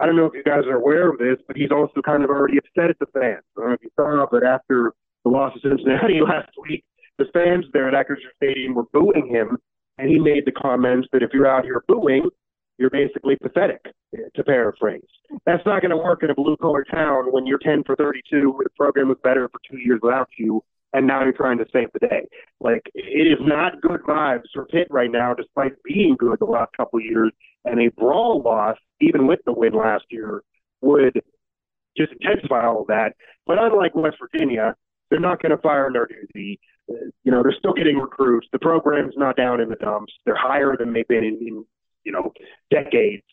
I 0.00 0.06
don't 0.06 0.16
know 0.16 0.26
if 0.26 0.34
you 0.34 0.42
guys 0.42 0.64
are 0.66 0.76
aware 0.76 1.10
of 1.10 1.18
this, 1.18 1.36
but 1.46 1.56
he's 1.56 1.70
also 1.70 2.02
kind 2.02 2.24
of 2.24 2.30
already 2.30 2.58
upset 2.58 2.90
at 2.90 2.98
the 2.98 3.06
fans. 3.12 3.44
I 3.56 3.60
don't 3.60 3.68
know 3.68 3.74
if 3.74 3.82
you 3.82 3.90
saw, 3.96 4.26
but 4.30 4.44
after 4.44 4.92
the 5.24 5.30
loss 5.30 5.54
of 5.54 5.62
Cincinnati 5.62 6.20
last 6.26 6.50
week, 6.68 6.84
the 7.18 7.26
fans 7.32 7.64
there 7.72 7.88
at 7.88 7.94
Acrisure 7.94 8.34
Stadium 8.36 8.74
were 8.74 8.86
booing 8.92 9.28
him, 9.28 9.56
and 9.98 10.10
he 10.10 10.18
made 10.18 10.44
the 10.46 10.52
comments 10.52 11.08
that 11.12 11.22
if 11.22 11.30
you're 11.32 11.46
out 11.46 11.64
here 11.64 11.84
booing, 11.86 12.28
you're 12.78 12.90
basically 12.90 13.36
pathetic, 13.36 13.80
to 14.34 14.44
paraphrase. 14.44 15.02
That's 15.46 15.64
not 15.64 15.80
going 15.80 15.90
to 15.90 15.96
work 15.96 16.24
in 16.24 16.30
a 16.30 16.34
blue 16.34 16.56
collar 16.56 16.84
town 16.84 17.32
when 17.32 17.46
you're 17.46 17.58
10 17.58 17.84
for 17.84 17.94
32, 17.94 18.60
the 18.62 18.70
program 18.76 19.08
was 19.08 19.18
better 19.22 19.48
for 19.48 19.60
two 19.70 19.78
years 19.78 20.00
without 20.02 20.28
you, 20.38 20.62
and 20.94 21.06
now 21.06 21.22
you're 21.24 21.32
trying 21.32 21.58
to 21.58 21.66
save 21.72 21.88
the 21.92 21.98
day. 21.98 22.26
Like 22.60 22.82
it 22.94 23.26
is 23.26 23.38
not 23.40 23.82
good 23.82 24.00
vibes 24.02 24.44
for 24.54 24.64
Pitt 24.66 24.86
right 24.90 25.10
now, 25.10 25.34
despite 25.34 25.72
being 25.82 26.16
good 26.18 26.38
the 26.38 26.46
last 26.46 26.70
couple 26.76 27.00
of 27.00 27.04
years. 27.04 27.32
And 27.64 27.80
a 27.80 27.90
brawl 27.90 28.40
loss, 28.42 28.76
even 29.00 29.26
with 29.26 29.40
the 29.44 29.52
win 29.52 29.74
last 29.74 30.04
year, 30.08 30.42
would 30.80 31.20
just 31.96 32.12
intensify 32.12 32.64
all 32.64 32.82
of 32.82 32.86
that. 32.88 33.14
But 33.46 33.58
unlike 33.58 33.94
West 33.94 34.16
Virginia, 34.20 34.76
they're 35.10 35.20
not 35.20 35.42
going 35.42 35.50
to 35.50 35.58
fire 35.58 35.90
Narduzzi. 35.90 36.58
You 36.88 37.32
know, 37.32 37.42
they're 37.42 37.56
still 37.58 37.72
getting 37.72 37.98
recruits. 37.98 38.46
The 38.52 38.58
program's 38.58 39.14
not 39.16 39.36
down 39.36 39.60
in 39.60 39.70
the 39.70 39.76
dumps. 39.76 40.12
They're 40.24 40.36
higher 40.36 40.76
than 40.78 40.92
they've 40.92 41.08
been 41.08 41.24
in, 41.24 41.38
in 41.40 41.64
you 42.04 42.12
know 42.12 42.32
decades. 42.70 43.24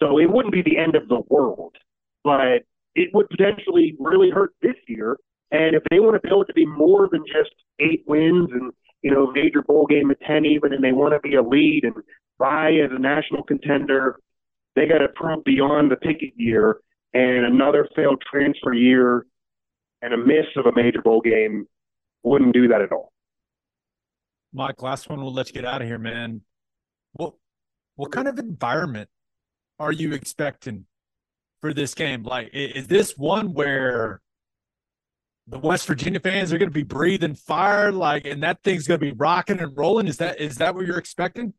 So 0.00 0.18
it 0.18 0.30
wouldn't 0.30 0.54
be 0.54 0.62
the 0.62 0.78
end 0.78 0.94
of 0.94 1.08
the 1.08 1.20
world, 1.28 1.76
but 2.24 2.62
it 2.94 3.10
would 3.12 3.28
potentially 3.28 3.94
really 3.98 4.30
hurt 4.30 4.52
this 4.62 4.76
year 4.88 5.18
and 5.50 5.74
if 5.74 5.82
they 5.90 5.98
want 5.98 6.20
to 6.20 6.28
build 6.28 6.44
it 6.44 6.46
to 6.48 6.54
be 6.54 6.66
more 6.66 7.08
than 7.10 7.24
just 7.26 7.54
eight 7.80 8.04
wins 8.06 8.48
and, 8.52 8.72
you 9.02 9.10
know, 9.10 9.30
major 9.32 9.62
bowl 9.62 9.86
game 9.86 10.10
at 10.10 10.20
10 10.20 10.44
even, 10.44 10.72
and 10.72 10.82
they 10.82 10.92
want 10.92 11.12
to 11.12 11.20
be 11.20 11.34
a 11.34 11.42
lead 11.42 11.82
and 11.84 11.94
buy 12.38 12.72
as 12.72 12.90
a 12.92 12.98
national 12.98 13.42
contender, 13.42 14.20
they 14.76 14.86
got 14.86 14.98
to 14.98 15.08
prove 15.08 15.42
beyond 15.44 15.90
the 15.90 15.96
Pickett 15.96 16.34
year 16.36 16.80
and 17.12 17.44
another 17.44 17.88
failed 17.96 18.22
transfer 18.30 18.72
year 18.72 19.26
and 20.02 20.14
a 20.14 20.16
miss 20.16 20.46
of 20.56 20.66
a 20.66 20.72
major 20.74 21.02
bowl 21.02 21.20
game 21.20 21.66
wouldn't 22.22 22.54
do 22.54 22.68
that 22.68 22.80
at 22.80 22.92
all. 22.92 23.12
Mike, 24.52 24.82
last 24.82 25.08
one, 25.08 25.20
we'll 25.20 25.32
let 25.32 25.48
you 25.48 25.54
get 25.54 25.64
out 25.64 25.82
of 25.82 25.88
here, 25.88 25.98
man. 25.98 26.42
What 27.12 27.34
what 27.96 28.12
kind 28.12 28.28
of 28.28 28.38
environment 28.38 29.08
are 29.78 29.92
you 29.92 30.12
expecting 30.12 30.86
for 31.60 31.74
this 31.74 31.94
game? 31.94 32.22
Like, 32.22 32.50
is 32.52 32.86
this 32.86 33.16
one 33.16 33.52
where 33.52 34.20
the 35.50 35.58
West 35.58 35.86
Virginia 35.86 36.20
fans 36.20 36.52
are 36.52 36.58
going 36.58 36.68
to 36.68 36.74
be 36.74 36.84
breathing 36.84 37.34
fire, 37.34 37.90
like, 37.90 38.24
and 38.24 38.42
that 38.42 38.62
thing's 38.62 38.86
going 38.86 39.00
to 39.00 39.04
be 39.04 39.12
rocking 39.12 39.58
and 39.58 39.76
rolling. 39.76 40.06
Is 40.06 40.16
that 40.18 40.40
is 40.40 40.56
that 40.56 40.74
what 40.74 40.86
you're 40.86 40.98
expecting? 40.98 41.52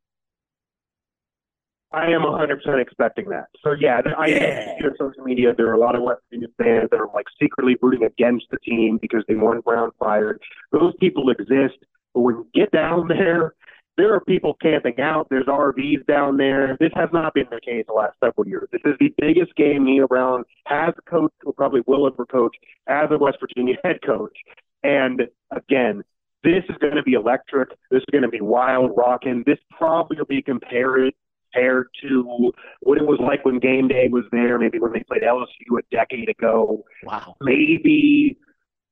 I 1.94 2.06
am 2.06 2.22
100% 2.22 2.82
expecting 2.82 3.28
that. 3.30 3.48
So, 3.62 3.74
yeah, 3.74 4.00
I 4.18 4.28
Yeah. 4.28 4.78
see 4.80 4.86
on 4.86 4.96
social 4.98 5.24
media 5.26 5.54
there 5.54 5.68
are 5.68 5.74
a 5.74 5.78
lot 5.80 5.96
of 5.96 6.04
West 6.04 6.22
Virginia 6.30 6.48
fans 6.58 6.90
that 6.90 7.02
are 7.02 7.10
like 7.14 7.26
secretly 7.38 7.76
rooting 7.82 8.04
against 8.06 8.46
the 8.50 8.58
team 8.60 8.98
because 9.02 9.26
they 9.28 9.36
want 9.36 9.66
Brown 9.66 9.92
fired. 10.00 10.42
Those 10.72 10.94
people 11.02 11.30
exist. 11.30 11.76
But 12.14 12.22
when 12.22 12.36
you 12.36 12.48
get 12.54 12.72
down 12.72 13.10
there, 13.10 13.56
there 13.98 14.14
are 14.14 14.22
people 14.22 14.56
camping 14.62 15.00
out. 15.00 15.28
There's 15.30 15.46
RVs 15.46 16.06
down 16.08 16.38
there. 16.38 16.78
This 16.80 16.92
has 16.96 17.10
not 17.12 17.34
been 17.34 17.48
the 17.52 17.60
case 17.60 17.86
the 17.88 17.94
last 17.94 18.18
several 18.24 18.48
years. 18.48 18.70
This 18.72 18.82
is 18.86 18.96
the 19.00 19.14
biggest 19.18 19.56
game 19.56 19.86
Neal 19.86 20.08
Brown 20.08 20.44
has 20.66 20.94
coached, 21.10 21.36
or 21.46 21.54
probably 21.54 21.82
will 21.86 22.08
ever 22.08 22.26
coach, 22.26 22.56
as 22.88 23.10
a 23.12 23.18
West 23.18 23.38
Virginia 23.40 23.76
head 23.84 24.00
coach. 24.06 24.38
And 24.84 25.24
again, 25.52 26.04
this 26.44 26.64
is 26.70 26.78
going 26.80 26.96
to 26.96 27.04
be 27.04 27.14
electric. 27.14 27.70
This 27.92 28.00
is 28.00 28.06
going 28.12 28.24
to 28.24 28.30
be 28.30 28.42
wild, 28.42 28.92
rocking. 28.98 29.44
This 29.46 29.60
probably 29.78 30.18
will 30.18 30.26
be 30.26 30.42
compared 30.42 31.14
compared 31.54 31.88
to 32.02 32.52
what 32.82 32.98
it 32.98 33.06
was 33.06 33.20
like 33.22 33.44
when 33.46 33.60
game 33.60 33.88
day 33.88 34.08
was 34.12 34.24
there, 34.32 34.58
maybe 34.58 34.80
when 34.80 34.94
they 34.94 35.04
played 35.04 35.22
LSU 35.22 35.78
a 35.78 35.96
decade 35.96 36.30
ago. 36.30 36.84
Wow. 37.04 37.36
Maybe, 37.42 38.38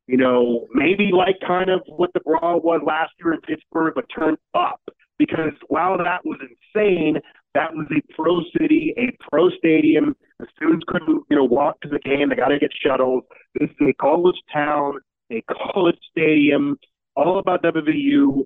you 0.09 0.17
know, 0.17 0.65
maybe 0.73 1.11
like 1.13 1.35
kind 1.45 1.69
of 1.69 1.81
what 1.85 2.11
the 2.13 2.19
brawl 2.21 2.59
was 2.61 2.81
last 2.83 3.11
year 3.23 3.33
in 3.33 3.41
Pittsburgh, 3.41 3.93
but 3.93 4.05
turned 4.09 4.39
up. 4.55 4.81
Because 5.19 5.51
while 5.67 5.99
that 5.99 6.25
was 6.25 6.39
insane, 6.41 7.19
that 7.53 7.71
was 7.73 7.85
a 7.91 8.13
pro 8.13 8.41
city, 8.57 8.95
a 8.97 9.15
pro 9.29 9.51
stadium. 9.51 10.15
The 10.39 10.47
students 10.55 10.83
couldn't, 10.87 11.25
you 11.29 11.35
know, 11.35 11.43
walk 11.43 11.79
to 11.81 11.89
the 11.89 11.99
game. 11.99 12.29
They 12.29 12.35
got 12.35 12.47
to 12.47 12.57
get 12.57 12.71
shuttles. 12.83 13.23
This 13.59 13.69
is 13.69 13.87
a 13.87 13.93
college 14.01 14.37
town, 14.51 14.95
a 15.31 15.43
college 15.43 15.99
stadium, 16.09 16.79
all 17.15 17.37
about 17.37 17.61
WVU. 17.61 18.45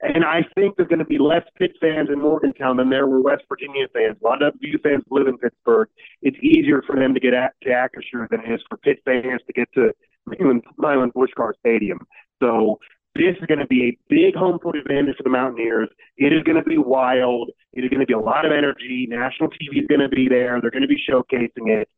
And 0.00 0.24
I 0.24 0.40
think 0.54 0.76
there's 0.76 0.88
going 0.88 1.00
to 1.00 1.04
be 1.04 1.18
less 1.18 1.42
Pitt 1.58 1.72
fans 1.82 2.08
in 2.10 2.22
Morgantown 2.22 2.78
than 2.78 2.88
there 2.88 3.06
were 3.06 3.20
West 3.20 3.42
Virginia 3.46 3.88
fans. 3.92 4.16
A 4.22 4.24
lot 4.24 4.42
of 4.42 4.54
WVU 4.54 4.82
fans 4.82 5.02
live 5.10 5.26
in 5.26 5.36
Pittsburgh. 5.36 5.88
It's 6.22 6.38
easier 6.40 6.82
for 6.86 6.96
them 6.96 7.12
to 7.12 7.20
get 7.20 7.34
at, 7.34 7.52
to 7.64 7.68
Acrisure 7.68 8.26
than 8.30 8.40
it 8.40 8.54
is 8.54 8.60
for 8.70 8.78
Pitt 8.78 9.00
fans 9.04 9.42
to 9.46 9.52
get 9.52 9.68
to 9.74 9.92
Milan, 10.26 11.10
Puskar 11.12 11.52
Stadium. 11.60 11.98
So 12.42 12.78
this 13.14 13.36
is 13.40 13.46
going 13.46 13.60
to 13.60 13.66
be 13.66 13.84
a 13.84 13.98
big 14.08 14.34
home 14.34 14.58
court 14.58 14.76
advantage 14.76 15.16
for 15.16 15.22
the 15.22 15.30
Mountaineers. 15.30 15.88
It 16.16 16.32
is 16.32 16.42
going 16.42 16.56
to 16.56 16.68
be 16.68 16.78
wild. 16.78 17.50
It 17.72 17.84
is 17.84 17.90
going 17.90 18.00
to 18.00 18.06
be 18.06 18.12
a 18.12 18.18
lot 18.18 18.44
of 18.44 18.52
energy. 18.52 19.06
National 19.08 19.48
TV 19.50 19.82
is 19.82 19.86
going 19.88 20.00
to 20.00 20.08
be 20.08 20.28
there. 20.28 20.60
They're 20.60 20.70
going 20.70 20.82
to 20.82 20.88
be 20.88 21.00
showcasing 21.08 21.68
it. 21.68 21.88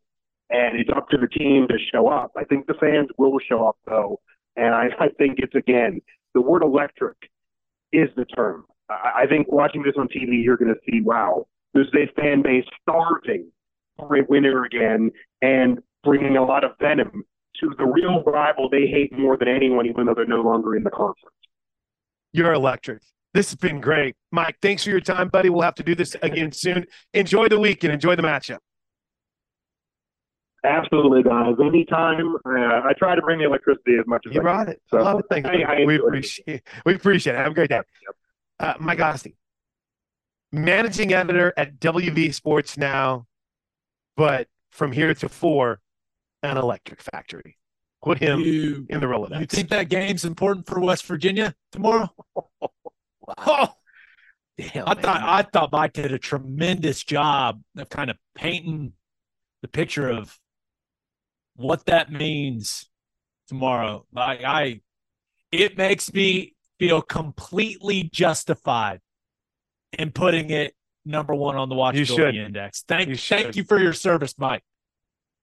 And 0.51 0.79
it's 0.79 0.91
up 0.95 1.09
to 1.09 1.17
the 1.17 1.27
team 1.27 1.67
to 1.69 1.77
show 1.93 2.09
up. 2.09 2.33
I 2.37 2.45
think 2.45 2.67
the 2.67 2.75
fans 2.75 3.09
will 3.19 3.39
show 3.49 3.67
up, 3.67 3.77
though. 3.87 4.21
And 4.57 4.75
I, 4.75 4.89
I 5.01 5.09
think 5.19 5.39
it's, 5.39 5.55
again, 5.55 6.01
the 6.35 6.41
word 6.41 6.63
electric 6.63 7.17
is 7.93 8.09
the 8.17 8.25
term. 8.27 8.65
I, 8.89 9.23
I 9.23 9.27
think 9.27 9.51
watching 9.51 9.83
this 9.83 9.95
on 9.99 10.09
TV, 10.09 10.45
you're 10.45 10.57
going 10.57 10.73
to 10.73 10.81
see, 10.89 11.01
wow, 11.01 11.47
there's 11.73 11.91
a 11.95 12.13
fan 12.21 12.43
base 12.43 12.65
starving 12.83 13.51
for 13.99 14.17
a 14.17 14.25
winner 14.29 14.65
again 14.65 15.11
and 15.43 15.81
bringing 16.05 16.37
a 16.37 16.45
lot 16.45 16.63
of 16.63 16.73
venom 16.79 17.25
to 17.61 17.73
the 17.79 17.85
real 17.85 18.23
rival 18.25 18.69
they 18.69 18.87
hate 18.87 19.13
more 19.17 19.37
than 19.37 19.49
anyone, 19.49 19.87
even 19.87 20.07
though 20.07 20.15
they're 20.15 20.27
no 20.27 20.43
longer 20.43 20.77
in 20.77 20.83
the 20.85 20.91
conference. 20.91 21.35
You're 22.33 22.53
electric. 22.53 23.03
This 23.35 23.51
has 23.51 23.57
been 23.57 23.81
great. 23.81 24.15
Mike, 24.33 24.57
thanks 24.63 24.85
for 24.85 24.91
your 24.91 25.01
time, 25.01 25.29
buddy. 25.29 25.49
We'll 25.51 25.63
have 25.63 25.75
to 25.77 25.83
do 25.83 25.95
this 25.95 26.17
again 26.23 26.53
soon. 26.53 26.87
Enjoy 27.15 27.49
the 27.49 27.59
week 27.59 27.85
and 27.85 27.93
enjoy 27.93 28.17
the 28.17 28.23
matchup. 28.23 28.59
Absolutely, 30.65 31.23
guys. 31.23 31.55
Anytime. 31.65 32.37
Uh, 32.45 32.51
I 32.85 32.93
try 32.99 33.15
to 33.15 33.23
bring 33.23 33.39
the 33.39 33.45
electricity 33.45 33.97
as 34.01 34.07
much 34.07 34.25
as 34.27 34.35
You 34.35 34.41
I 34.41 34.43
brought 34.43 34.67
can. 34.67 34.75
it. 34.75 34.83
So, 34.91 34.99
I 34.99 35.03
love 35.03 35.21
it. 35.21 35.27
Thanks. 35.31 35.49
I- 35.49 35.53
I 35.63 35.85
we 35.85 35.95
enjoyed 35.95 36.01
it. 36.01 36.07
appreciate 36.09 36.63
we 36.85 36.95
appreciate 36.95 37.35
it. 37.35 37.39
Have 37.39 37.53
a 37.53 37.55
great 37.55 37.71
day. 37.71 37.83
Uh, 38.59 38.75
Mike 38.81 38.99
Asti, 39.01 39.37
managing 40.51 41.13
editor 41.13 41.53
at 41.57 41.79
WV 41.79 42.33
Sports 42.35 42.77
now, 42.79 43.27
but 44.17 44.49
from 44.73 44.93
here 44.93 45.15
to 45.15 45.29
four, 45.29 45.81
an 46.43 46.57
electric 46.57 47.03
factory. 47.03 47.57
Put 48.03 48.19
him 48.19 48.41
You, 48.41 48.87
in 48.89 49.01
the 49.01 49.07
Rolodex. 49.07 49.41
you 49.41 49.47
think 49.47 49.69
that 49.71 49.89
game's 49.89 50.25
important 50.25 50.67
for 50.67 50.79
West 50.81 51.05
Virginia 51.07 51.55
tomorrow? 51.73 52.11
Oh, 53.39 53.69
Damn, 54.59 54.87
I 54.87 54.95
man. 54.95 55.03
thought 55.03 55.21
I 55.23 55.43
thought 55.43 55.73
Mike 55.73 55.93
did 55.95 56.13
a 56.13 56.19
tremendous 56.19 57.03
job 57.03 57.61
of 57.77 57.89
kind 57.91 58.09
of 58.09 58.17
painting 58.37 58.93
the 59.63 59.69
picture 59.69 60.09
of 60.09 60.39
what 61.57 61.85
that 61.87 62.13
means 62.13 62.89
tomorrow. 63.49 64.07
Like 64.13 64.45
I, 64.45 64.81
it 65.51 65.77
makes 65.77 66.13
me 66.13 66.55
feel 66.79 67.03
completely 67.03 68.05
justified 68.05 69.01
in 69.99 70.13
putting 70.13 70.51
it 70.51 70.75
number 71.05 71.35
one 71.35 71.57
on 71.57 71.69
the 71.69 72.05
should. 72.05 72.37
index. 72.37 72.85
Thank 72.87 73.09
You 73.09 73.17
thank 73.17 73.57
you 73.57 73.65
for 73.65 73.81
your 73.81 73.93
service, 73.93 74.35
Mike. 74.39 74.63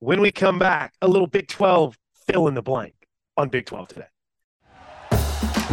When 0.03 0.19
we 0.19 0.33
come 0.33 0.59
back, 0.59 0.93
a 1.01 1.07
little 1.07 1.27
Big 1.27 1.47
12 1.47 1.97
fill 2.27 2.49
in 2.49 2.55
the 2.55 2.61
blank 2.61 2.93
on 3.37 3.47
Big 3.47 3.65
12 3.65 3.87
today. 3.87 4.07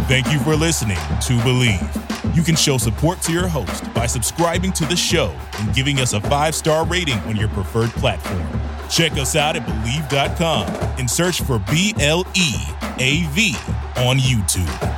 Thank 0.07 0.31
you 0.31 0.39
for 0.39 0.55
listening 0.55 0.95
to 0.97 1.33
Bleav. 1.43 2.37
You 2.37 2.45
can 2.45 2.55
show 2.55 2.79
support 2.79 3.21
to 3.23 3.33
your 3.33 3.49
host 3.49 3.93
by 3.93 4.07
subscribing 4.07 4.71
to 4.75 4.85
the 4.85 4.95
show 4.95 5.37
and 5.59 5.75
giving 5.75 5.99
us 5.99 6.13
a 6.13 6.21
five 6.21 6.55
star 6.55 6.87
rating 6.87 7.19
on 7.27 7.35
your 7.35 7.49
preferred 7.49 7.91
platform. 7.91 8.47
Check 8.89 9.19
us 9.19 9.35
out 9.35 9.57
at 9.57 9.67
Bleav.com 9.67 10.69
and 11.01 11.11
search 11.11 11.43
for 11.43 11.59
B 11.69 11.93
L 11.99 12.25
E 12.37 12.55
A 13.01 13.27
V 13.31 13.57
on 13.97 14.17
YouTube. 14.19 14.97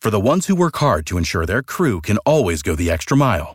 For 0.00 0.08
the 0.08 0.18
ones 0.18 0.46
who 0.46 0.56
work 0.56 0.76
hard 0.76 1.04
to 1.08 1.18
ensure 1.18 1.44
their 1.44 1.62
crew 1.62 2.00
can 2.00 2.16
always 2.24 2.62
go 2.62 2.74
the 2.74 2.90
extra 2.90 3.18
mile, 3.18 3.54